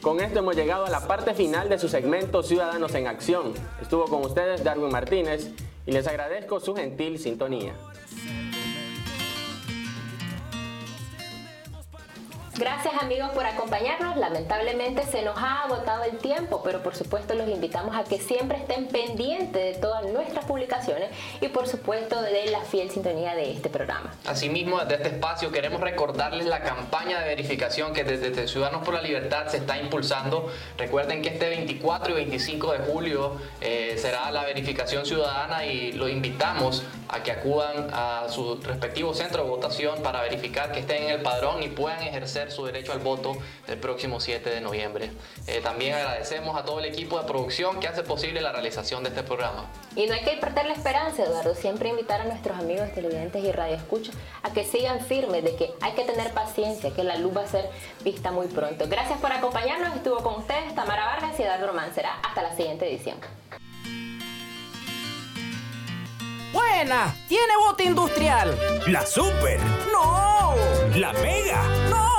[0.00, 3.52] Con esto hemos llegado a la parte final de su segmento Ciudadanos en Acción.
[3.80, 5.52] Estuvo con ustedes Darwin Martínez
[5.86, 7.74] y les agradezco su gentil sintonía.
[12.56, 14.16] Gracias amigos por acompañarnos.
[14.16, 18.58] Lamentablemente se nos ha agotado el tiempo, pero por supuesto los invitamos a que siempre
[18.58, 23.70] estén pendientes de todas nuestras publicaciones y por supuesto de la fiel sintonía de este
[23.70, 24.14] programa.
[24.24, 29.02] Asimismo, desde este espacio queremos recordarles la campaña de verificación que desde Ciudadanos por la
[29.02, 30.48] Libertad se está impulsando.
[30.78, 36.08] Recuerden que este 24 y 25 de julio eh, será la verificación ciudadana y los
[36.08, 41.10] invitamos a que acudan a su respectivo centro de votación para verificar que estén en
[41.10, 43.36] el padrón y puedan ejercer su derecho al voto
[43.66, 45.10] el próximo 7 de noviembre.
[45.46, 49.10] Eh, también agradecemos a todo el equipo de producción que hace posible la realización de
[49.10, 49.66] este programa.
[49.96, 53.52] Y no hay que perder la esperanza, Eduardo, siempre invitar a nuestros amigos televidentes y
[53.52, 57.42] radioescuchas a que sigan firmes de que hay que tener paciencia, que la luz va
[57.42, 57.68] a ser
[58.02, 58.86] vista muy pronto.
[58.88, 61.94] Gracias por acompañarnos, estuvo con ustedes Tamara Vargas y Eduardo Román.
[61.94, 63.18] Será hasta la siguiente edición.
[66.54, 68.56] Buena, tiene bote industrial.
[68.86, 69.58] La super.
[69.92, 70.54] No,
[70.94, 71.62] la mega.
[71.90, 72.13] No,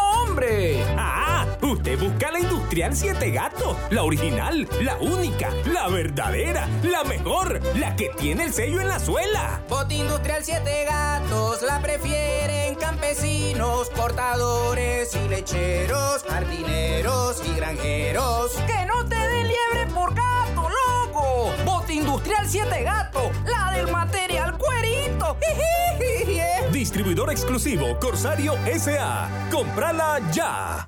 [0.98, 7.62] Ah, usted busca la industrial Siete Gatos, la original, la única, la verdadera, la mejor,
[7.78, 9.62] la que tiene el sello en la suela.
[9.70, 18.52] Bote industrial Siete Gatos la prefieren campesinos, cortadores y lecheros, jardineros y granjeros.
[18.68, 21.54] Que no te den liebre por gato, loco.
[21.64, 24.45] Bote industrial Siete Gatos, la del material.
[26.86, 29.50] Distribuidor exclusivo Corsario SA.
[29.52, 30.88] ¡Comprala ya!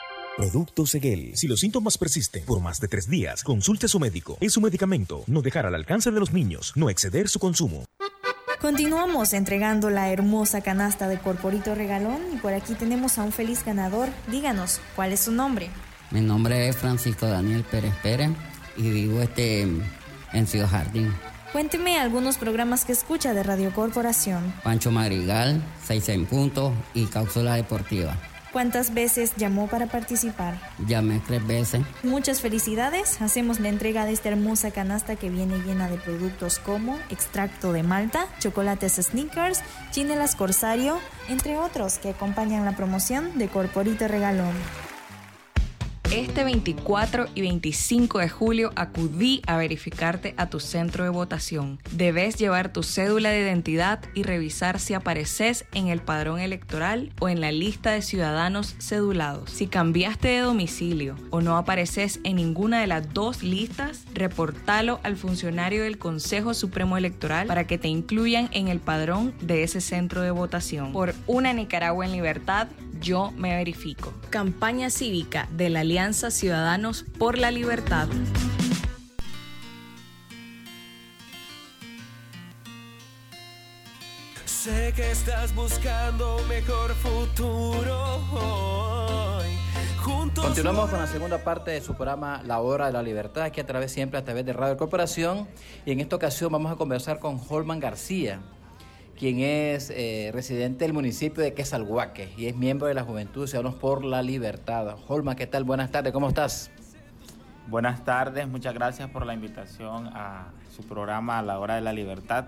[0.37, 1.35] Producto Seguel.
[1.35, 4.37] Si los síntomas persisten por más de tres días, consulte a su médico.
[4.39, 5.23] Es su medicamento.
[5.27, 6.71] No dejar al alcance de los niños.
[6.75, 7.85] No exceder su consumo.
[8.59, 13.65] Continuamos entregando la hermosa canasta de Corporito Regalón y por aquí tenemos a un feliz
[13.65, 14.07] ganador.
[14.29, 15.69] Díganos, ¿cuál es su nombre?
[16.11, 18.29] Mi nombre es Francisco Daniel Pérez Pérez
[18.77, 21.11] y vivo este en Ciudad Jardín.
[21.51, 24.53] Cuénteme algunos programas que escucha de Radio Corporación.
[24.63, 28.15] Pancho Madrigal, Seis en Punto y Cápsula Deportiva.
[28.51, 30.59] ¿Cuántas veces llamó para participar?
[30.85, 31.81] Llamé tres veces.
[32.03, 33.21] Muchas felicidades.
[33.21, 37.83] Hacemos la entrega de esta hermosa canasta que viene llena de productos como extracto de
[37.83, 40.99] malta, chocolates sneakers, chinelas corsario,
[41.29, 44.53] entre otros que acompañan la promoción de Corporito Regalón.
[46.11, 51.79] Este 24 y 25 de julio acudí a verificarte a tu centro de votación.
[51.93, 57.29] Debes llevar tu cédula de identidad y revisar si apareces en el padrón electoral o
[57.29, 59.51] en la lista de ciudadanos cedulados.
[59.51, 65.15] Si cambiaste de domicilio o no apareces en ninguna de las dos listas, reportalo al
[65.15, 70.21] funcionario del Consejo Supremo Electoral para que te incluyan en el padrón de ese centro
[70.21, 70.91] de votación.
[70.91, 72.67] Por una Nicaragua en libertad,
[73.01, 74.13] yo me verifico.
[74.29, 78.07] Campaña cívica de la Alianza Ciudadanos por la Libertad.
[84.45, 89.49] Sé que estás buscando un mejor futuro hoy.
[89.97, 93.59] Juntos Continuamos con la segunda parte de su programa La Hora de la Libertad, aquí
[93.59, 95.47] a través siempre a través de Radio Corporación.
[95.83, 98.41] Y en esta ocasión vamos a conversar con Holman García,
[99.21, 103.79] quien es eh, residente del municipio de Quesalhuaque y es miembro de la Juventud Ciudadanos
[103.79, 104.97] por la Libertad.
[105.07, 105.63] Holman, ¿qué tal?
[105.63, 106.71] Buenas tardes, ¿cómo estás?
[107.67, 112.45] Buenas tardes, muchas gracias por la invitación a su programa La Hora de la Libertad.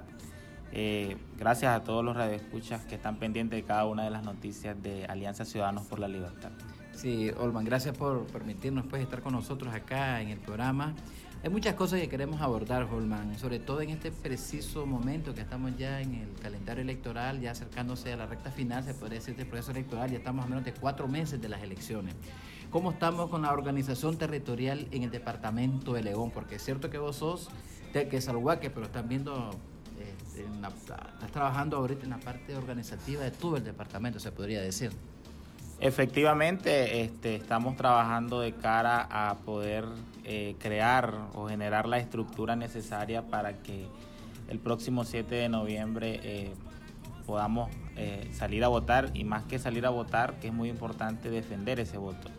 [0.72, 4.76] Eh, gracias a todos los radioescuchas que están pendientes de cada una de las noticias
[4.82, 6.50] de Alianza Ciudadanos por la Libertad.
[6.94, 10.96] Sí, Holman, gracias por permitirnos pues, estar con nosotros acá en el programa.
[11.44, 15.76] Hay muchas cosas que queremos abordar, Holman, sobre todo en este preciso momento que estamos
[15.78, 19.48] ya en el calendario electoral, ya acercándose a la recta final, se podría decir, del
[19.48, 22.16] proceso electoral, ya estamos a menos de cuatro meses de las elecciones.
[22.72, 26.32] ¿Cómo estamos con la organización territorial en el departamento de León?
[26.34, 27.50] Porque es cierto que vos sos
[27.92, 29.52] de Quesalhuaque, pero están viendo,
[30.38, 34.62] en la- estás trabajando ahorita en la parte organizativa de todo el departamento, se podría
[34.62, 34.92] decir.
[35.82, 39.84] Efectivamente, este, estamos trabajando de cara a poder
[40.26, 43.88] eh, crear o generar la estructura necesaria para que
[44.48, 46.54] el próximo 7 de noviembre eh,
[47.26, 51.30] podamos eh, salir a votar y más que salir a votar, que es muy importante
[51.30, 52.30] defender ese voto.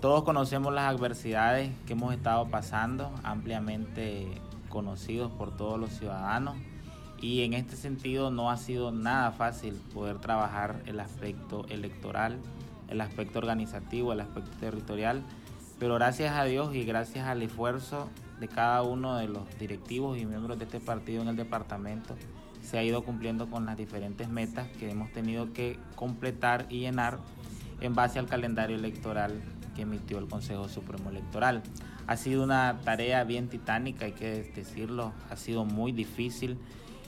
[0.00, 4.28] Todos conocemos las adversidades que hemos estado pasando, ampliamente
[4.68, 6.56] conocidos por todos los ciudadanos
[7.20, 12.38] y en este sentido no ha sido nada fácil poder trabajar el aspecto electoral,
[12.88, 15.24] el aspecto organizativo, el aspecto territorial,
[15.78, 18.08] pero gracias a Dios y gracias al esfuerzo
[18.40, 22.16] de cada uno de los directivos y miembros de este partido en el departamento,
[22.62, 27.18] se ha ido cumpliendo con las diferentes metas que hemos tenido que completar y llenar
[27.80, 29.40] en base al calendario electoral
[29.74, 31.62] que emitió el Consejo Supremo Electoral.
[32.06, 36.58] Ha sido una tarea bien titánica, hay que decirlo, ha sido muy difícil.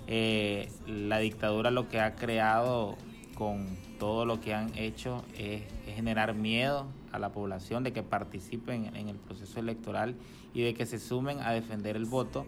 [0.07, 2.97] Eh, la dictadura lo que ha creado
[3.35, 3.67] con
[3.99, 8.95] todo lo que han hecho es, es generar miedo a la población de que participen
[8.97, 10.15] en el proceso electoral
[10.55, 12.47] y de que se sumen a defender el voto,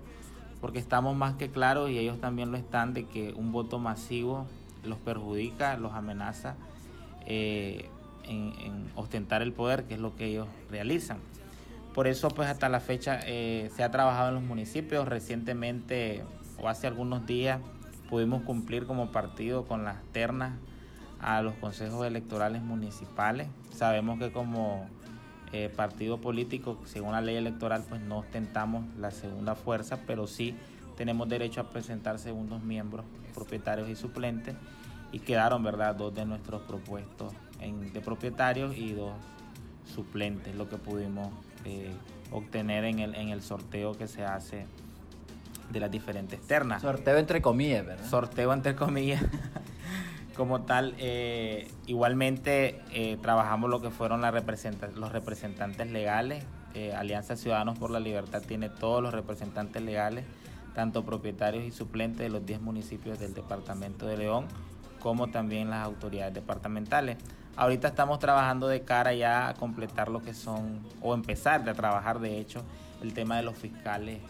[0.61, 4.47] porque estamos más que claros y ellos también lo están de que un voto masivo
[4.85, 6.57] los perjudica, los amenaza
[7.27, 7.89] eh,
[8.25, 11.19] en, en ostentar el poder, que es lo que ellos realizan.
[11.95, 15.07] Por eso, pues hasta la fecha eh, se ha trabajado en los municipios.
[15.07, 16.25] Recientemente,
[16.59, 17.61] o hace algunos días,
[18.09, 20.55] pudimos cumplir como partido con las ternas
[21.23, 23.49] a los consejos electorales municipales.
[23.75, 24.87] Sabemos que como
[25.53, 30.55] eh, partido político, según la ley electoral, pues no ostentamos la segunda fuerza, pero sí
[30.97, 33.05] tenemos derecho a presentar segundos miembros,
[33.35, 34.55] propietarios y suplentes,
[35.13, 39.13] y quedaron, ¿verdad?, dos de nuestros propuestos en- de propietarios y dos
[39.95, 41.29] suplentes, lo que pudimos
[41.65, 41.93] eh,
[42.31, 44.67] obtener en el, en el sorteo que se hace
[45.71, 46.83] de las diferentes ternas.
[46.83, 48.09] Sorteo entre comillas, ¿verdad?
[48.09, 49.23] Sorteo entre comillas.
[50.37, 56.45] como tal, eh, igualmente eh, trabajamos lo que fueron la representa- los representantes legales.
[56.75, 60.25] Eh, Alianza Ciudadanos por la Libertad tiene todos los representantes legales,
[60.75, 64.47] tanto propietarios y suplentes de los 10 municipios del departamento de León,
[65.01, 67.19] como también las autoridades departamentales.
[67.57, 72.19] Ahorita estamos trabajando de cara ya a completar lo que son, o empezar a trabajar
[72.21, 72.63] de hecho,
[73.03, 74.21] el tema de los fiscales,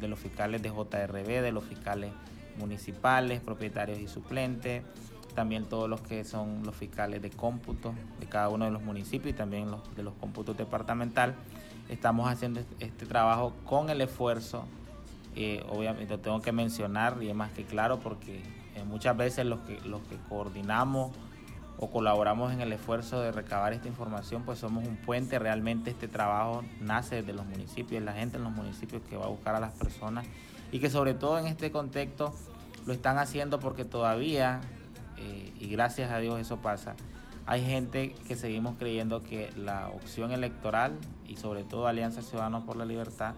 [0.00, 2.12] de los fiscales de JRB, de los fiscales
[2.58, 4.82] municipales, propietarios y suplentes,
[5.34, 9.34] también todos los que son los fiscales de cómputo de cada uno de los municipios
[9.34, 11.34] y también los de los cómputos departamental.
[11.88, 14.64] Estamos haciendo este- trabajo con el esfuerzo,
[15.36, 18.42] eh, obviamente lo tengo que mencionar y es más que claro porque
[18.76, 21.10] eh, muchas veces los que, los que coordinamos
[21.78, 25.38] o colaboramos en el esfuerzo de recabar esta información, pues somos un puente.
[25.38, 29.28] Realmente este trabajo nace desde los municipios, la gente en los municipios que va a
[29.28, 30.26] buscar a las personas
[30.72, 32.34] y que sobre todo en este contexto
[32.86, 34.60] lo están haciendo porque todavía,
[35.16, 36.94] eh, y gracias a Dios eso pasa,
[37.46, 40.92] hay gente que seguimos creyendo que la opción electoral
[41.26, 43.34] y sobre todo Alianza Ciudadanos por la Libertad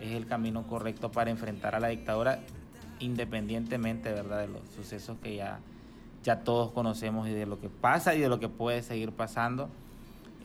[0.00, 2.40] es el camino correcto para enfrentar a la dictadura
[3.00, 4.40] independientemente ¿verdad?
[4.40, 5.58] de los sucesos que ya,
[6.22, 9.68] ya todos conocemos y de lo que pasa y de lo que puede seguir pasando.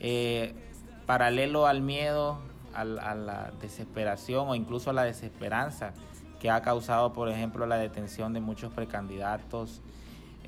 [0.00, 0.54] Eh,
[1.06, 2.38] paralelo al miedo,
[2.74, 5.92] al- a la desesperación o incluso a la desesperanza
[6.40, 9.80] que ha causado, por ejemplo, la detención de muchos precandidatos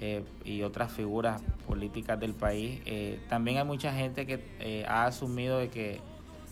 [0.01, 5.59] eh, y otras figuras políticas del país, eh, también hay mucha gente que ha asumido
[5.59, 6.01] de que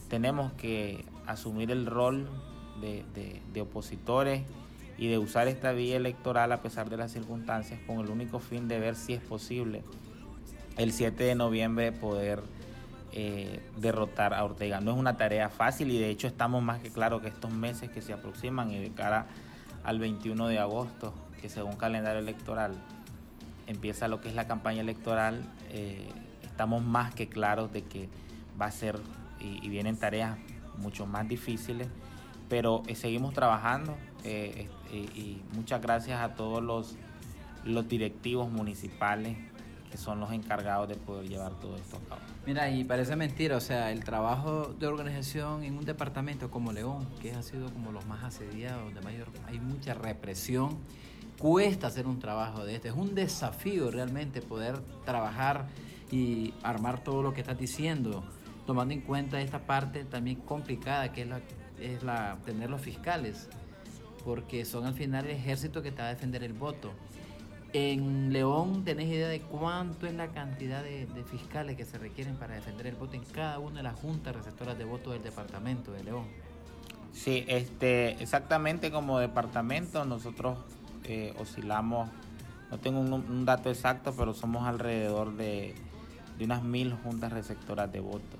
[0.08, 2.28] tenemos que asumir el rol
[2.80, 3.04] de-
[3.52, 4.42] de opositores
[4.98, 8.68] y de usar esta vía electoral a pesar de las circunstancias con el único fin
[8.68, 9.82] de ver si es posible
[10.76, 12.42] el 7 de noviembre poder
[13.12, 14.80] eh, derrotar a Ortega.
[14.80, 17.90] No es una tarea fácil y de hecho estamos más que claro que estos meses
[17.90, 19.26] que se aproximan y de cara
[19.84, 22.74] al 21 de agosto, que según calendario electoral
[23.66, 26.08] empieza lo que es la campaña electoral, eh,
[26.42, 28.08] estamos más que claros de que
[28.60, 28.98] va a ser
[29.40, 30.36] y, vienen tareas
[30.78, 31.88] mucho más difíciles,
[32.48, 36.96] pero eh, seguimos trabajando eh, eh, y muchas gracias a todos los,
[37.64, 39.36] los directivos municipales
[39.90, 42.20] que son los encargados de poder llevar todo esto a cabo.
[42.44, 47.06] Mira, y parece mentira, o sea, el trabajo de organización en un departamento como León,
[47.20, 50.76] que ha sido como los más asediados, de mayor, hay mucha represión,
[51.38, 55.68] cuesta hacer un trabajo de este, es un desafío realmente poder trabajar
[56.10, 58.24] y armar todo lo que estás diciendo,
[58.66, 61.40] tomando en cuenta esta parte también complicada que es la,
[61.80, 63.48] es la tener los fiscales,
[64.26, 66.90] porque son al final el ejército que te va a defender el voto.
[67.72, 72.56] En León, ¿tenés idea de cuánto es la cantidad de, fiscales que se requieren para
[72.56, 76.02] defender el voto en cada una de las juntas receptoras de voto del departamento de
[76.02, 76.24] León?
[77.12, 80.58] Sí, este, exactamente como departamento nosotros
[81.04, 82.10] eh, oscilamos,
[82.72, 85.72] no tengo un, un dato exacto, pero somos alrededor de,
[86.36, 88.38] de unas mil juntas receptoras de voto.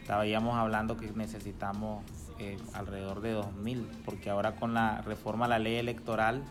[0.00, 2.04] Estábamos hablando que necesitamos
[2.38, 6.42] eh, alrededor de dos mil, porque ahora con la reforma a la ley electoral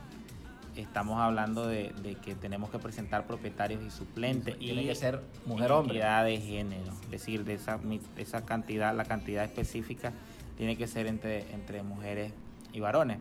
[0.76, 4.58] estamos hablando de, de que tenemos que presentar propietarios y suplentes.
[4.60, 6.00] Tiene y que ser mujer-hombre.
[6.00, 7.80] de género, es decir, de esa,
[8.18, 10.14] esa cantidad, la cantidad específica
[10.58, 12.34] tiene que ser entre, entre mujeres
[12.74, 13.20] y varones.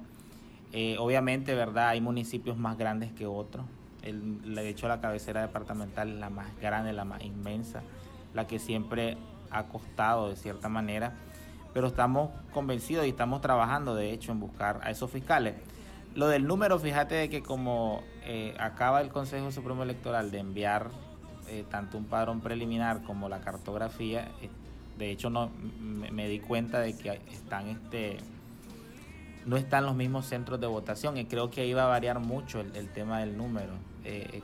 [0.73, 1.89] Eh, obviamente, ¿verdad?
[1.89, 3.65] Hay municipios más grandes que otros.
[4.03, 7.83] El, de hecho, la cabecera departamental es la más grande, la más inmensa,
[8.35, 9.17] la que siempre
[9.51, 11.15] ha costado de cierta manera.
[11.77, 15.57] Pero estamos convencidos y estamos trabajando, de hecho, en buscar a esos fiscales.
[16.15, 20.89] Lo del número, fíjate de que como eh, acaba el Consejo Supremo Electoral de enviar
[21.49, 24.49] eh, tanto un padrón preliminar como la cartografía, eh,
[24.97, 28.17] de hecho no me, di cuenta de que están este
[29.45, 32.61] no están los mismos centros de votación y creo que ahí va a variar mucho
[32.61, 33.75] el, tema del número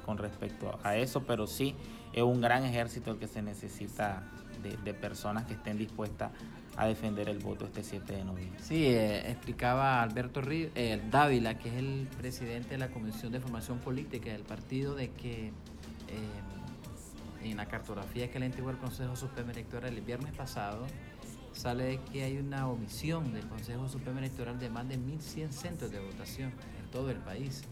[0.04, 1.74] con respecto a eso, pero sí
[2.12, 4.22] es un gran ejército el que se necesita
[4.62, 6.30] de, de personas que estén dispuestas
[6.76, 8.58] a defender el voto este 7 de noviembre.
[8.62, 13.40] Sí, eh, explicaba Alberto Rí- eh, Dávila, que es el presidente de la Comisión de
[13.40, 15.52] Formación Política del partido, de que eh,
[17.44, 20.86] en la cartografía que le entregó el Consejo Supremo Electoral el viernes pasado,
[21.52, 25.90] sale de que hay una omisión del Consejo Supremo Electoral de más de 1.100 centros
[25.90, 26.50] de votación
[26.82, 27.62] en todo el país.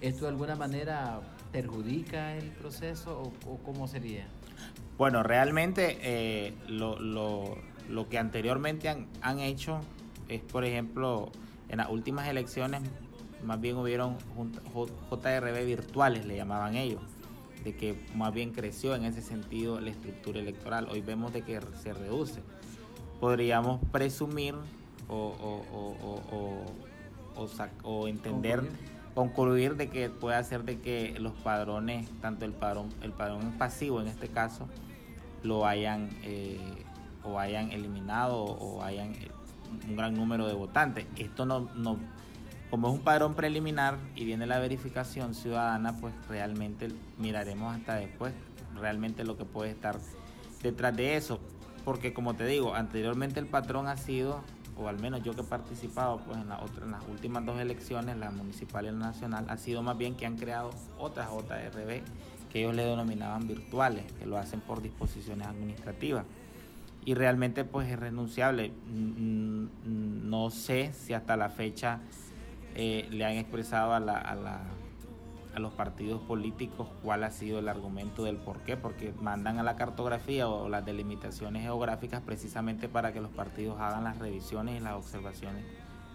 [0.00, 1.20] ¿Esto de alguna manera
[1.50, 4.26] perjudica el proceso o, o cómo sería?
[4.98, 7.56] Bueno, realmente eh, lo, lo-
[7.88, 9.80] lo que anteriormente han, han hecho
[10.28, 11.30] es, por ejemplo,
[11.68, 12.82] en las últimas elecciones,
[13.44, 14.16] más bien hubieron
[15.10, 17.00] JRB virtuales, le llamaban ellos,
[17.64, 20.88] de que más bien creció en ese sentido la estructura electoral.
[20.90, 22.40] Hoy vemos de que se reduce.
[23.20, 24.54] Podríamos presumir
[25.08, 26.64] o, o-
[27.34, 27.46] o-
[27.82, 28.60] o entender
[29.14, 34.00] concluir de que puede hacer de que los padrones, tanto el padrón, el padrón pasivo
[34.00, 34.68] en este caso,
[35.42, 36.58] lo hayan eh,
[37.26, 39.30] o hayan eliminado o hayan eh,
[39.88, 41.06] un gran número de votantes.
[41.16, 41.98] Esto no, no,
[42.70, 48.32] como es un padrón preliminar y viene la verificación ciudadana, pues realmente miraremos hasta después
[48.74, 49.98] realmente lo que puede estar
[50.62, 51.40] detrás de eso.
[51.84, 54.42] Porque como te digo, anteriormente el patrón ha sido
[54.78, 57.58] o al menos yo que he participado pues, en, la otra, en las últimas dos
[57.58, 62.02] elecciones, la municipal y la nacional, ha sido más bien que han creado otras JRB
[62.52, 66.24] que ellos le denominaban virtuales, que lo hacen por disposiciones administrativas.
[67.06, 68.72] Y realmente pues es renunciable.
[68.86, 72.00] No sé si hasta la fecha
[72.74, 74.76] eh, le han expresado a la
[75.56, 79.62] a los partidos políticos cuál ha sido el argumento del por qué, porque mandan a
[79.62, 84.84] la cartografía o las delimitaciones geográficas precisamente para que los partidos hagan las revisiones y
[84.84, 85.64] las observaciones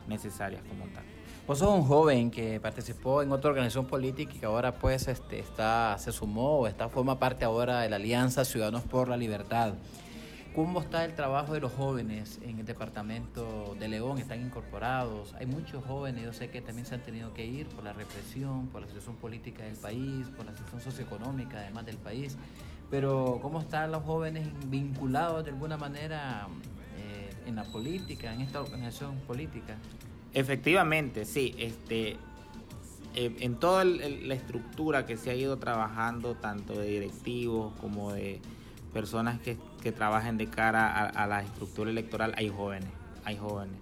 [0.07, 1.03] necesarias como tal.
[1.47, 5.39] Vos sos un joven que participó en otra organización política y que ahora pues este,
[5.39, 9.73] está, se sumó o está, forma parte ahora de la Alianza Ciudadanos por la Libertad.
[10.55, 14.17] ¿Cómo está el trabajo de los jóvenes en el departamento de León?
[14.17, 15.33] ¿Están incorporados?
[15.35, 18.67] Hay muchos jóvenes, yo sé que también se han tenido que ir por la represión,
[18.67, 22.35] por la situación política del país, por la situación socioeconómica además del país.
[22.89, 26.49] Pero ¿cómo están los jóvenes vinculados de alguna manera
[26.97, 29.77] eh, en la política, en esta organización política?
[30.33, 31.55] Efectivamente, sí.
[31.57, 32.17] Este,
[33.15, 38.41] eh, en toda la estructura que se ha ido trabajando, tanto de directivos como de
[38.91, 42.89] personas que, que trabajen de cara a, la estructura electoral, hay jóvenes,
[43.25, 43.75] hay jóvenes.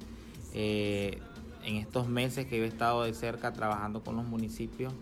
[0.54, 1.20] Eh,
[1.64, 4.94] en estos meses que he estado de cerca trabajando con los municipios,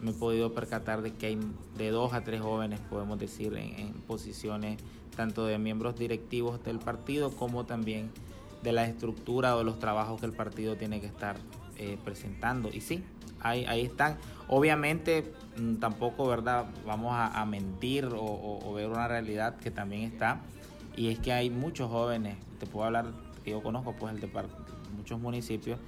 [0.00, 1.38] me he podido percatar de que hay
[1.78, 4.80] de dos a tres jóvenes, podemos decir, en, posiciones
[5.16, 8.10] tanto de miembros directivos del partido como también
[8.62, 11.36] de la estructura o de los trabajos que el partido tiene que estar
[11.82, 12.70] eh, presentando.
[12.72, 13.02] Y sí,
[13.40, 14.16] ahí, ahí están.
[14.46, 16.66] Obviamente mm, tampoco, ¿verdad?
[16.86, 20.40] Vamos a, mentir o, ver una realidad que también está.
[20.96, 23.06] Y es que hay muchos jóvenes, te puedo hablar,
[23.42, 24.30] que yo conozco pues el de
[24.96, 25.80] muchos municipios,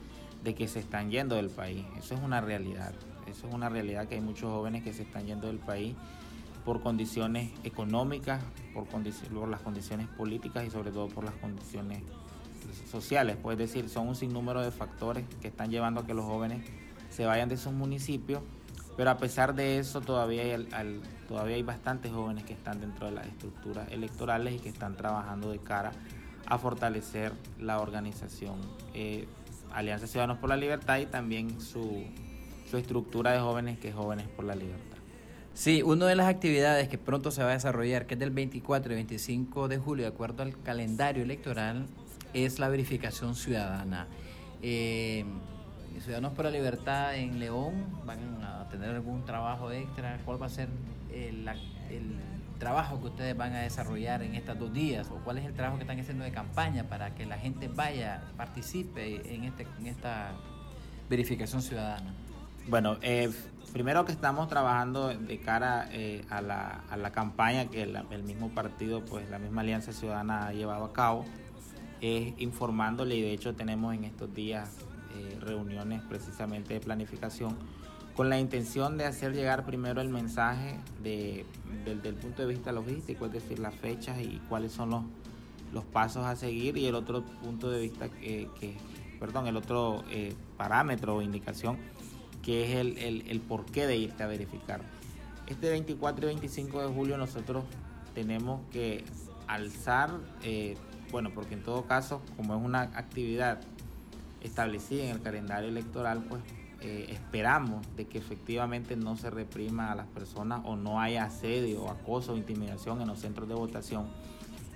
[0.42, 1.84] de que se están yendo del país.
[1.96, 2.92] Eso es una realidad.
[3.28, 5.94] Eso es una realidad que hay muchos jóvenes que se están yendo del país
[6.64, 8.42] por condiciones económicas,
[8.72, 12.02] por, por las condiciones políticas y sobre todo por las condiciones
[12.90, 13.36] sociales.
[13.42, 16.64] Pues decir, son un sinnúmero de factores que están llevando a que los jóvenes
[17.10, 18.42] se vayan de sus municipios,
[18.96, 23.12] pero a pesar de eso todavía hay, todavía hay bastantes jóvenes que están dentro de
[23.12, 25.92] las estructuras electorales y que están trabajando de cara
[26.46, 28.56] a fortalecer la organización
[28.92, 29.26] eh,
[29.72, 32.04] Alianza Ciudadanos por la Libertad y también su,
[32.70, 34.98] su estructura de jóvenes que es Jóvenes por la Libertad.
[35.52, 38.92] Sí, una de las actividades que pronto se va a desarrollar, que es del 24
[38.92, 41.86] y 25 de julio, de acuerdo al calendario electoral,
[42.34, 44.06] es la verificación ciudadana.
[44.62, 45.24] Eh,
[46.00, 50.18] Ciudadanos por la Libertad en León van a tener algún trabajo extra.
[50.24, 50.68] ¿Cuál va a ser
[51.12, 51.48] el,
[52.58, 55.08] trabajo que ustedes van a desarrollar en estos dos días?
[55.10, 58.22] ¿O cuál es el trabajo que están haciendo de campaña para que la gente vaya,
[58.36, 60.32] participe en, este, en esta
[61.08, 62.12] verificación ciudadana?
[62.68, 63.30] Bueno, eh,
[63.72, 69.28] primero que estamos trabajando de cara eh, a, la, campaña que el mismo partido, pues
[69.30, 71.24] la misma Alianza Ciudadana ha llevado a cabo,
[72.04, 74.70] es informándole y de hecho tenemos en estos días
[75.16, 77.56] eh, reuniones precisamente de planificación
[78.16, 81.44] con la intención de hacer llegar primero el mensaje de,
[81.84, 85.02] desde el punto de vista logístico, es decir, las fechas y cuáles son los,
[85.72, 88.48] los pasos a seguir y el otro punto de vista que,
[89.18, 91.76] perdón, el otro eh, parámetro o indicación
[92.42, 94.82] que es el, el, el porqué de irte a verificar.
[95.46, 97.64] Este 24 y 25 de julio nosotros
[98.14, 99.04] tenemos que
[99.46, 100.10] alzar,
[100.42, 100.76] eh,
[101.10, 103.60] bueno, porque en todo caso, como es una actividad
[104.42, 106.42] establecida en el calendario electoral, pues
[106.80, 111.88] eh, esperamos de que efectivamente no se reprima a las personas o no haya asedio,
[111.88, 114.06] acoso o intimidación en los centros de votación.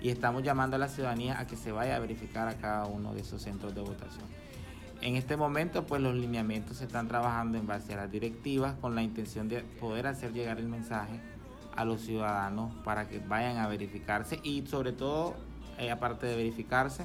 [0.01, 3.12] Y estamos llamando a la ciudadanía a que se vaya a verificar a cada uno
[3.12, 4.24] de esos centros de votación.
[5.01, 8.95] En este momento, pues los lineamientos se están trabajando en base a las directivas con
[8.95, 11.20] la intención de poder hacer llegar el mensaje
[11.76, 15.37] a los ciudadanos para que vayan a verificarse y sobre todo,
[15.79, 17.05] eh, aparte de verificarse,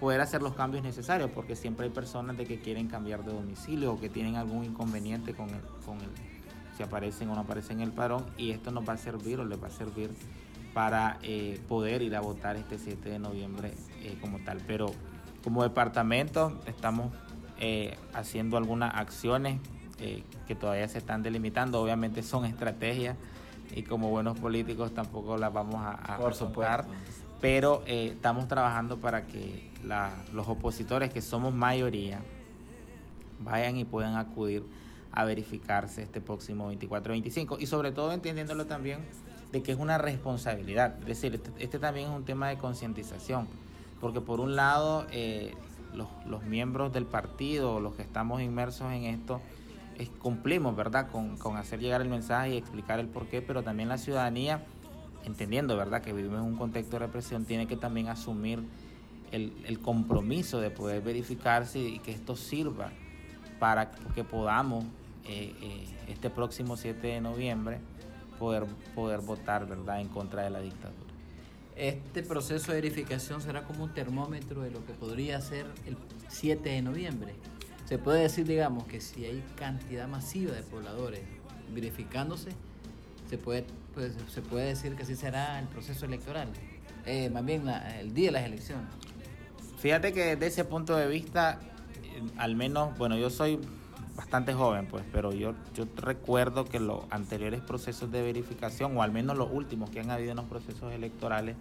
[0.00, 3.92] poder hacer los cambios necesarios, porque siempre hay personas de que quieren cambiar de domicilio
[3.92, 6.10] o que tienen algún inconveniente con el, con el
[6.76, 9.44] si aparecen o no aparecen en el parón, y esto nos va a servir o
[9.44, 10.10] les va a servir
[10.74, 13.72] para eh, poder ir a votar este 7 de noviembre
[14.02, 14.60] eh, como tal.
[14.66, 14.92] Pero
[15.42, 17.14] como departamento estamos
[17.58, 19.60] eh, haciendo algunas acciones
[20.46, 23.16] que todavía se están delimitando, obviamente son estrategias
[23.74, 26.34] y como buenos políticos tampoco las vamos a, a Por
[27.40, 29.70] pero estamos trabajando para que
[30.32, 32.20] los opositores, que somos mayoría,
[33.40, 34.64] vayan y puedan acudir
[35.12, 39.00] a verificarse este próximo 24-25 y sobre todo entendiéndolo también
[39.52, 43.46] de que es una responsabilidad, es decir, este, este también es un tema de concientización,
[44.00, 45.54] porque por un lado eh,
[45.94, 49.40] los, los, miembros del partido, los que estamos inmersos en esto,
[49.98, 53.88] es, cumplimos, ¿verdad?, con, con hacer llegar el mensaje y explicar el porqué, pero también
[53.88, 54.64] la ciudadanía,
[55.26, 58.62] entendiendo, ¿verdad?, que vivimos en un contexto de represión, tiene que también asumir
[59.32, 62.90] el, el compromiso de poder verificarse y que esto sirva
[63.58, 64.84] para que podamos
[65.28, 67.80] eh, eh, este próximo 7 de noviembre
[68.38, 68.64] poder,
[68.94, 70.00] poder votar ¿verdad?
[70.00, 71.00] en contra de la dictadura.
[71.74, 75.96] Este proceso de verificación será como un termómetro de lo que podría ser el
[76.28, 77.34] 7 de noviembre.
[77.86, 81.20] Se puede decir, digamos, que si hay cantidad masiva de pobladores
[81.74, 82.50] verificándose,
[83.28, 83.64] se puede,
[83.96, 86.48] pues, se puede decir que así será el proceso electoral,
[87.06, 87.66] eh, más bien
[87.98, 88.84] el día de las elecciones.
[89.78, 91.60] Fíjate que desde ese punto de vista,
[92.04, 93.58] eh, al menos, bueno, yo soy
[94.14, 95.54] bastante joven, pues, pero yo,
[95.96, 100.32] recuerdo que los anteriores procesos de verificación, o al menos los últimos que han habido
[100.32, 101.56] en los procesos electorales,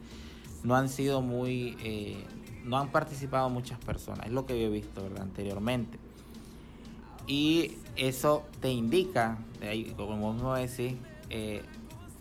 [0.65, 2.21] no han sido muy, eh,
[2.65, 5.21] no han participado muchas personas, es lo que yo he visto, ¿verdad?
[5.21, 5.99] Anteriormente.
[7.27, 9.37] Y eso te indica,
[9.95, 10.97] como vos decís,
[11.29, 11.63] eh,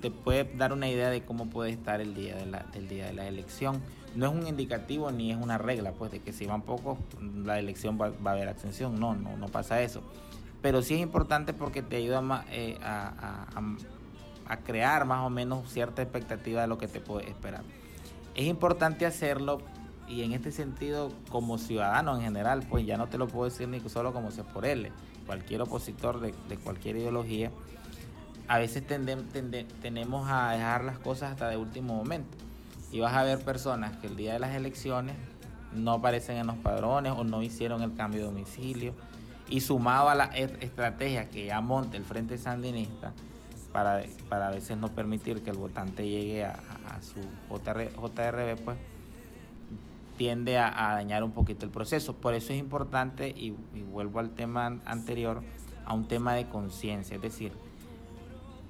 [0.05, 3.07] te puede dar una idea de cómo puede estar el día de la, del día
[3.07, 3.81] de la elección.
[4.15, 6.99] No es un indicativo ni es una regla, pues de que si van pocos,
[7.45, 9.01] la elección va, a haber abstención.
[9.01, 10.03] No, no, no pasa eso
[10.65, 13.61] pero sí es importante porque te ayuda eh, a,
[14.65, 17.61] crear más o menos cierta expectativa de lo que te puede esperar.
[18.35, 19.61] Es importante hacerlo
[20.09, 23.69] y en este sentido como ciudadano en general, pues ya no te lo puedo decir
[23.69, 24.91] ni solo como sea por él,
[25.27, 27.51] cualquier opositor de, cualquier ideología,
[28.49, 32.37] a veces tenemos a dejar las cosas hasta de último momento.
[32.93, 35.17] Y vas a ver personas que el día de las elecciones
[35.75, 38.95] no aparecen en los padrones o no hicieron el cambio de domicilio
[39.49, 43.13] y sumado a la estrategia que ya monta el Frente Sandinista
[43.73, 46.61] para, para a veces no permitir que el votante llegue a,
[47.01, 47.21] su
[47.51, 48.79] JRB, pues
[50.17, 52.15] tiende a, dañar un poquito el proceso.
[52.15, 53.51] Por eso es importante, y
[53.91, 55.43] vuelvo al tema anterior,
[55.85, 57.53] a un tema de conciencia, es decir,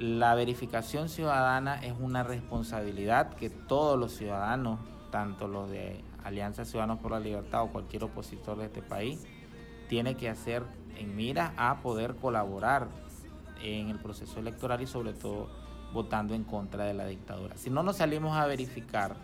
[0.05, 4.78] la verificación ciudadana es una responsabilidad que todos los ciudadanos,
[5.11, 9.24] tanto los de Alianza Ciudadanos por la Libertad o cualquier opositor de este país,
[9.88, 10.62] tiene que hacer
[10.98, 12.88] en mira a poder colaborar
[13.62, 15.48] en el proceso electoral y sobre todo
[15.94, 17.57] votando en contra de la dictadura.
[17.57, 19.16] Si no nos salimos a verificar,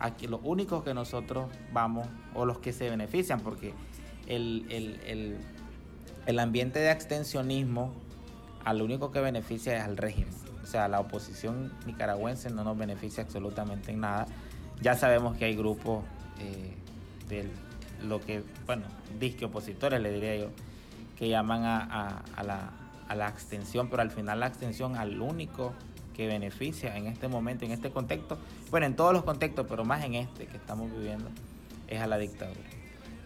[0.00, 3.72] aquí los únicos que nosotros vamos, o los que se benefician, porque
[4.26, 5.38] el, el,
[6.26, 7.94] el, ambiente de abstencionismo
[8.66, 10.34] al único que beneficia es al régimen.
[10.60, 14.26] O sea, la oposición nicaragüense no nos beneficia absolutamente en nada.
[14.82, 16.04] Ya sabemos que hay grupos
[16.40, 16.74] eh,
[17.28, 17.48] del
[18.02, 18.82] lo que, bueno,
[19.20, 20.48] disque opositores, le diría yo,
[21.16, 22.72] que llaman a, la,
[23.08, 25.72] a la abstención, pero al final la abstención al único
[26.14, 28.36] que beneficia en este momento, en este contexto,
[28.70, 31.30] bueno, en todos los contextos, pero más en este que estamos viviendo,
[31.86, 32.68] es a la dictadura.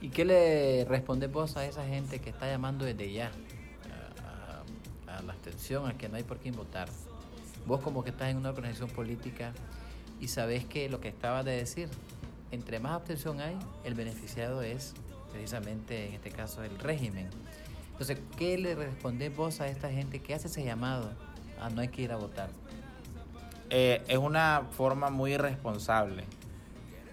[0.02, 3.32] ¿Y qué le responde vos a esa gente que está llamando desde ya
[5.22, 6.88] la abstención, a que no hay por quién votar?
[7.66, 9.52] Vos como que estás en una organización política
[10.20, 11.88] y sabés que lo que estabas de decir,
[12.50, 14.94] entre más abstención hay, el beneficiado es
[15.30, 17.28] precisamente en este caso el régimen.
[17.92, 21.10] Entonces, ¿qué le respondés vos a esta gente que hace ese llamado
[21.60, 22.50] a no hay que ir a votar?
[23.68, 26.24] Eh, es una forma muy irresponsable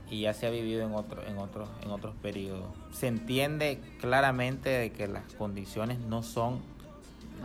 [0.09, 2.73] y ya se ha vivido en, otro, en, otros, en otros periodos.
[2.91, 6.61] Se entiende claramente de que las condiciones no son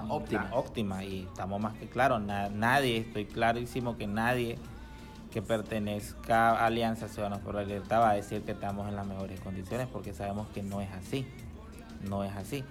[0.08, 4.58] óptimas, óptimas y estamos más que claros, nadie, estoy clarísimo que nadie
[5.32, 9.06] que pertenezca a Alianza Ciudadanos por la Libertad va a decir que estamos en las
[9.06, 11.26] mejores condiciones porque sabemos que no es así,
[12.08, 12.64] no es así.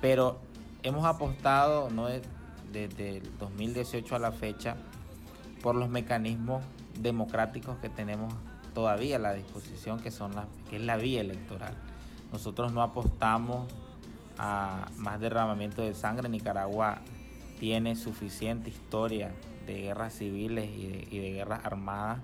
[0.00, 0.38] Pero
[0.82, 2.08] hemos apostado ¿no?
[2.70, 4.76] desde el 2018 a la fecha
[5.62, 6.62] por los mecanismos
[7.00, 8.34] democráticos que tenemos
[8.74, 11.74] todavía a la disposición, que, son la, que es la vía electoral.
[12.30, 13.72] Nosotros no apostamos
[14.42, 16.28] a más derramamiento de sangre.
[16.28, 16.98] Nicaragua
[17.60, 19.30] tiene suficiente historia
[19.66, 22.18] de guerras civiles y de, guerras armadas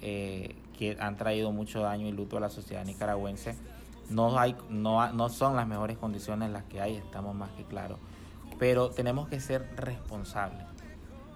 [0.00, 3.56] eh, que han traído mucho daño y luto a la sociedad nicaragüense.
[4.08, 7.98] No, hay, no, no son las mejores condiciones las que hay, estamos más que claros.
[8.60, 10.64] Pero tenemos que ser responsables,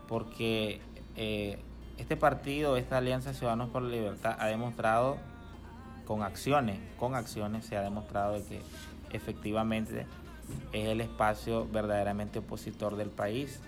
[0.07, 0.81] porque
[1.17, 1.59] eh,
[1.99, 5.17] este partido, esta Alianza Ciudadanos por la Libertad, ha demostrado
[6.07, 8.61] con acciones, con acciones se ha demostrado que
[9.15, 10.07] efectivamente
[10.73, 13.61] es el espacio verdaderamente opositor del país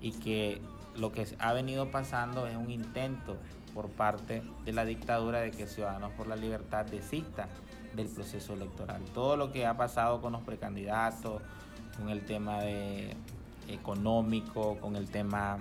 [0.00, 0.60] y que
[0.96, 3.36] lo que ha venido pasando es un intento
[3.74, 7.48] por parte de la dictadura de que Ciudadanos por la Libertad desista
[7.94, 9.02] del proceso electoral.
[9.14, 11.42] Todo lo que ha pasado con los precandidatos,
[11.96, 12.60] con el tema
[13.68, 15.58] económico, con el tema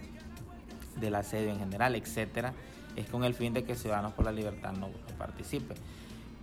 [1.00, 2.54] del asedio en general, etcétera,
[2.96, 5.76] es con el fin de que Ciudadanos por la Libertad no, no participe.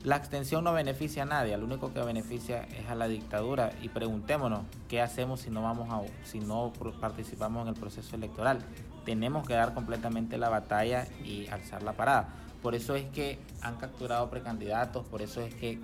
[0.05, 3.89] La extensión no beneficia a nadie, lo único que beneficia es a la dictadura y
[3.89, 8.59] preguntémonos qué hacemos si no vamos a, si no participamos en el proceso electoral.
[9.07, 12.29] Tenemos que dar completamente la batalla y alzar la parada.
[12.61, 15.81] Por eso es que han capturado precandidatos, por eso es que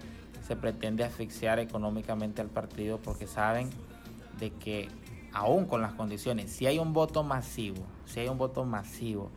[0.47, 3.71] se pretende asfixiar económicamente al partido porque saben
[4.39, 4.91] de que
[5.33, 9.31] aún con las condiciones, si hay un voto masivo, si hay un voto masivo,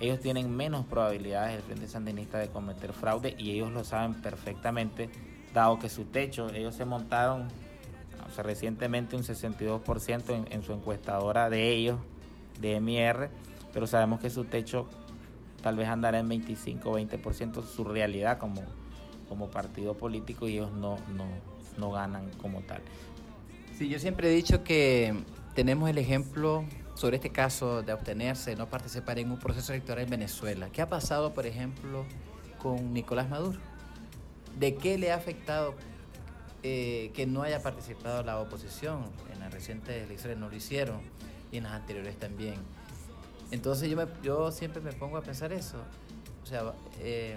[0.00, 5.08] ellos tienen menos probabilidades del Frente Sandinista de cometer fraude y ellos lo saben perfectamente,
[5.54, 7.48] dado que su techo, ellos se montaron
[8.42, 11.98] recientemente un 62% en, en, su encuestadora de ellos,
[12.60, 13.30] de MR,
[13.72, 14.86] pero sabemos que su techo
[15.62, 18.62] tal vez andará en 25 o 20% su realidad como,
[19.28, 21.26] como partido político y ellos no, no,
[21.78, 22.82] no ganan como tal.
[23.76, 25.14] Sí, yo siempre he dicho que
[25.54, 26.64] tenemos el ejemplo
[26.96, 30.70] sobre este caso de obtenerse, no participar en un proceso electoral en Venezuela.
[30.72, 32.06] ¿Qué ha pasado, por ejemplo,
[32.58, 33.58] con Nicolás Maduro?
[34.58, 35.74] ¿De qué le ha afectado
[36.62, 39.04] eh, que no haya participado la oposición?
[39.30, 41.02] En las recientes elecciones no lo hicieron
[41.52, 42.54] y en las anteriores también.
[43.50, 45.76] Entonces yo, me, yo siempre me pongo a pensar eso.
[46.42, 47.36] O sea, eh,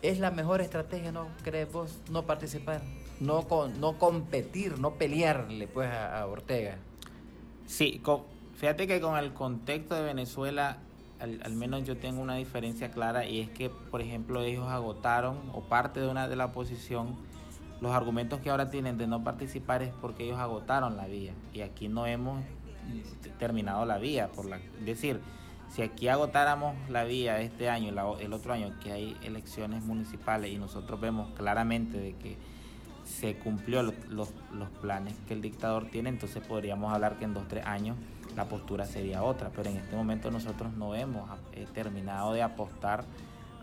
[0.00, 2.80] ¿es la mejor estrategia, no crees vos, no participar?
[3.20, 6.78] No, con, no competir, no pelearle pues a, a Ortega.
[7.66, 8.31] Sí, con,
[8.62, 10.78] Fíjate que con el contexto de Venezuela,
[11.18, 15.62] al, menos yo tengo una diferencia clara y es que, por ejemplo, ellos agotaron o
[15.62, 17.16] parte de una de la oposición,
[17.80, 21.62] los argumentos que ahora tienen de no participar es porque ellos agotaron la vía y
[21.62, 22.40] aquí no hemos
[23.40, 24.28] terminado la vía.
[24.28, 25.18] Por es decir,
[25.68, 30.52] si aquí agotáramos la vía este año, la, el otro año que hay elecciones municipales
[30.52, 32.36] y nosotros vemos claramente de que
[33.04, 37.34] se cumplió los, los, los planes que el dictador tiene, entonces podríamos hablar que en
[37.34, 37.96] dos, tres años
[38.36, 43.04] la postura sería otra, pero en este momento nosotros no hemos eh, terminado de apostar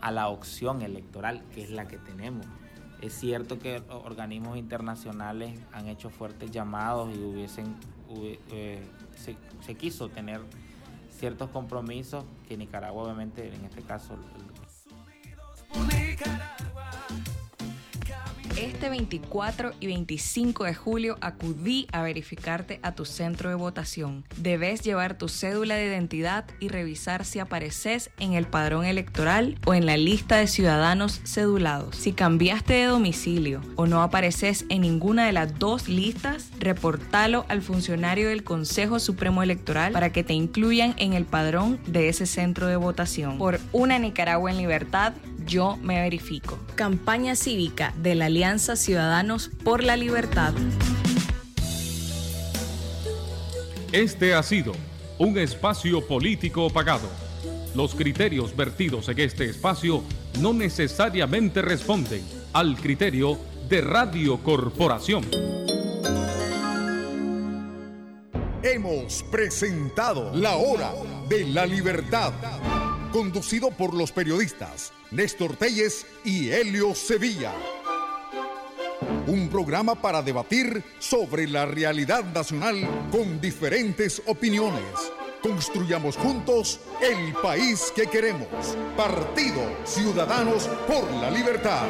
[0.00, 2.46] a la opción electoral, que es la que tenemos.
[3.00, 7.74] Es cierto que organismos internacionales han hecho fuertes llamados y hubiesen,
[8.50, 8.82] eh,
[9.16, 10.40] se, quiso tener
[11.10, 14.16] ciertos compromisos que Nicaragua obviamente en este caso...
[18.60, 24.22] Este 24 y 25 de julio acudí a verificarte a tu centro de votación.
[24.36, 29.72] Debes llevar tu cédula de identidad y revisar si apareces en el padrón electoral o
[29.72, 31.96] en la lista de ciudadanos cedulados.
[31.96, 37.62] Si cambiaste de domicilio o no apareces en ninguna de las dos listas, reportalo al
[37.62, 42.66] funcionario del Consejo Supremo Electoral para que te incluyan en el padrón de ese centro
[42.66, 43.38] de votación.
[43.38, 45.14] Por una Nicaragua en libertad,
[45.46, 46.58] yo me verifico.
[46.74, 50.54] Campaña cívica de la Alianza Ciudadanos por la Libertad.
[53.92, 54.72] Este ha sido
[55.18, 57.08] un espacio político pagado.
[57.74, 60.02] Los criterios vertidos en este espacio
[60.40, 62.22] no necesariamente responden
[62.52, 63.38] al criterio
[63.68, 65.24] de Radio Corporación.
[68.62, 70.92] Hemos presentado La Hora
[71.28, 72.32] de la Libertad
[73.10, 77.52] conducido por los periodistas Néstor Telles y Helio Sevilla.
[79.26, 84.82] Un programa para debatir sobre la realidad nacional con diferentes opiniones.
[85.42, 88.76] Construyamos juntos el país que queremos.
[88.96, 91.86] Partido Ciudadanos por la Libertad.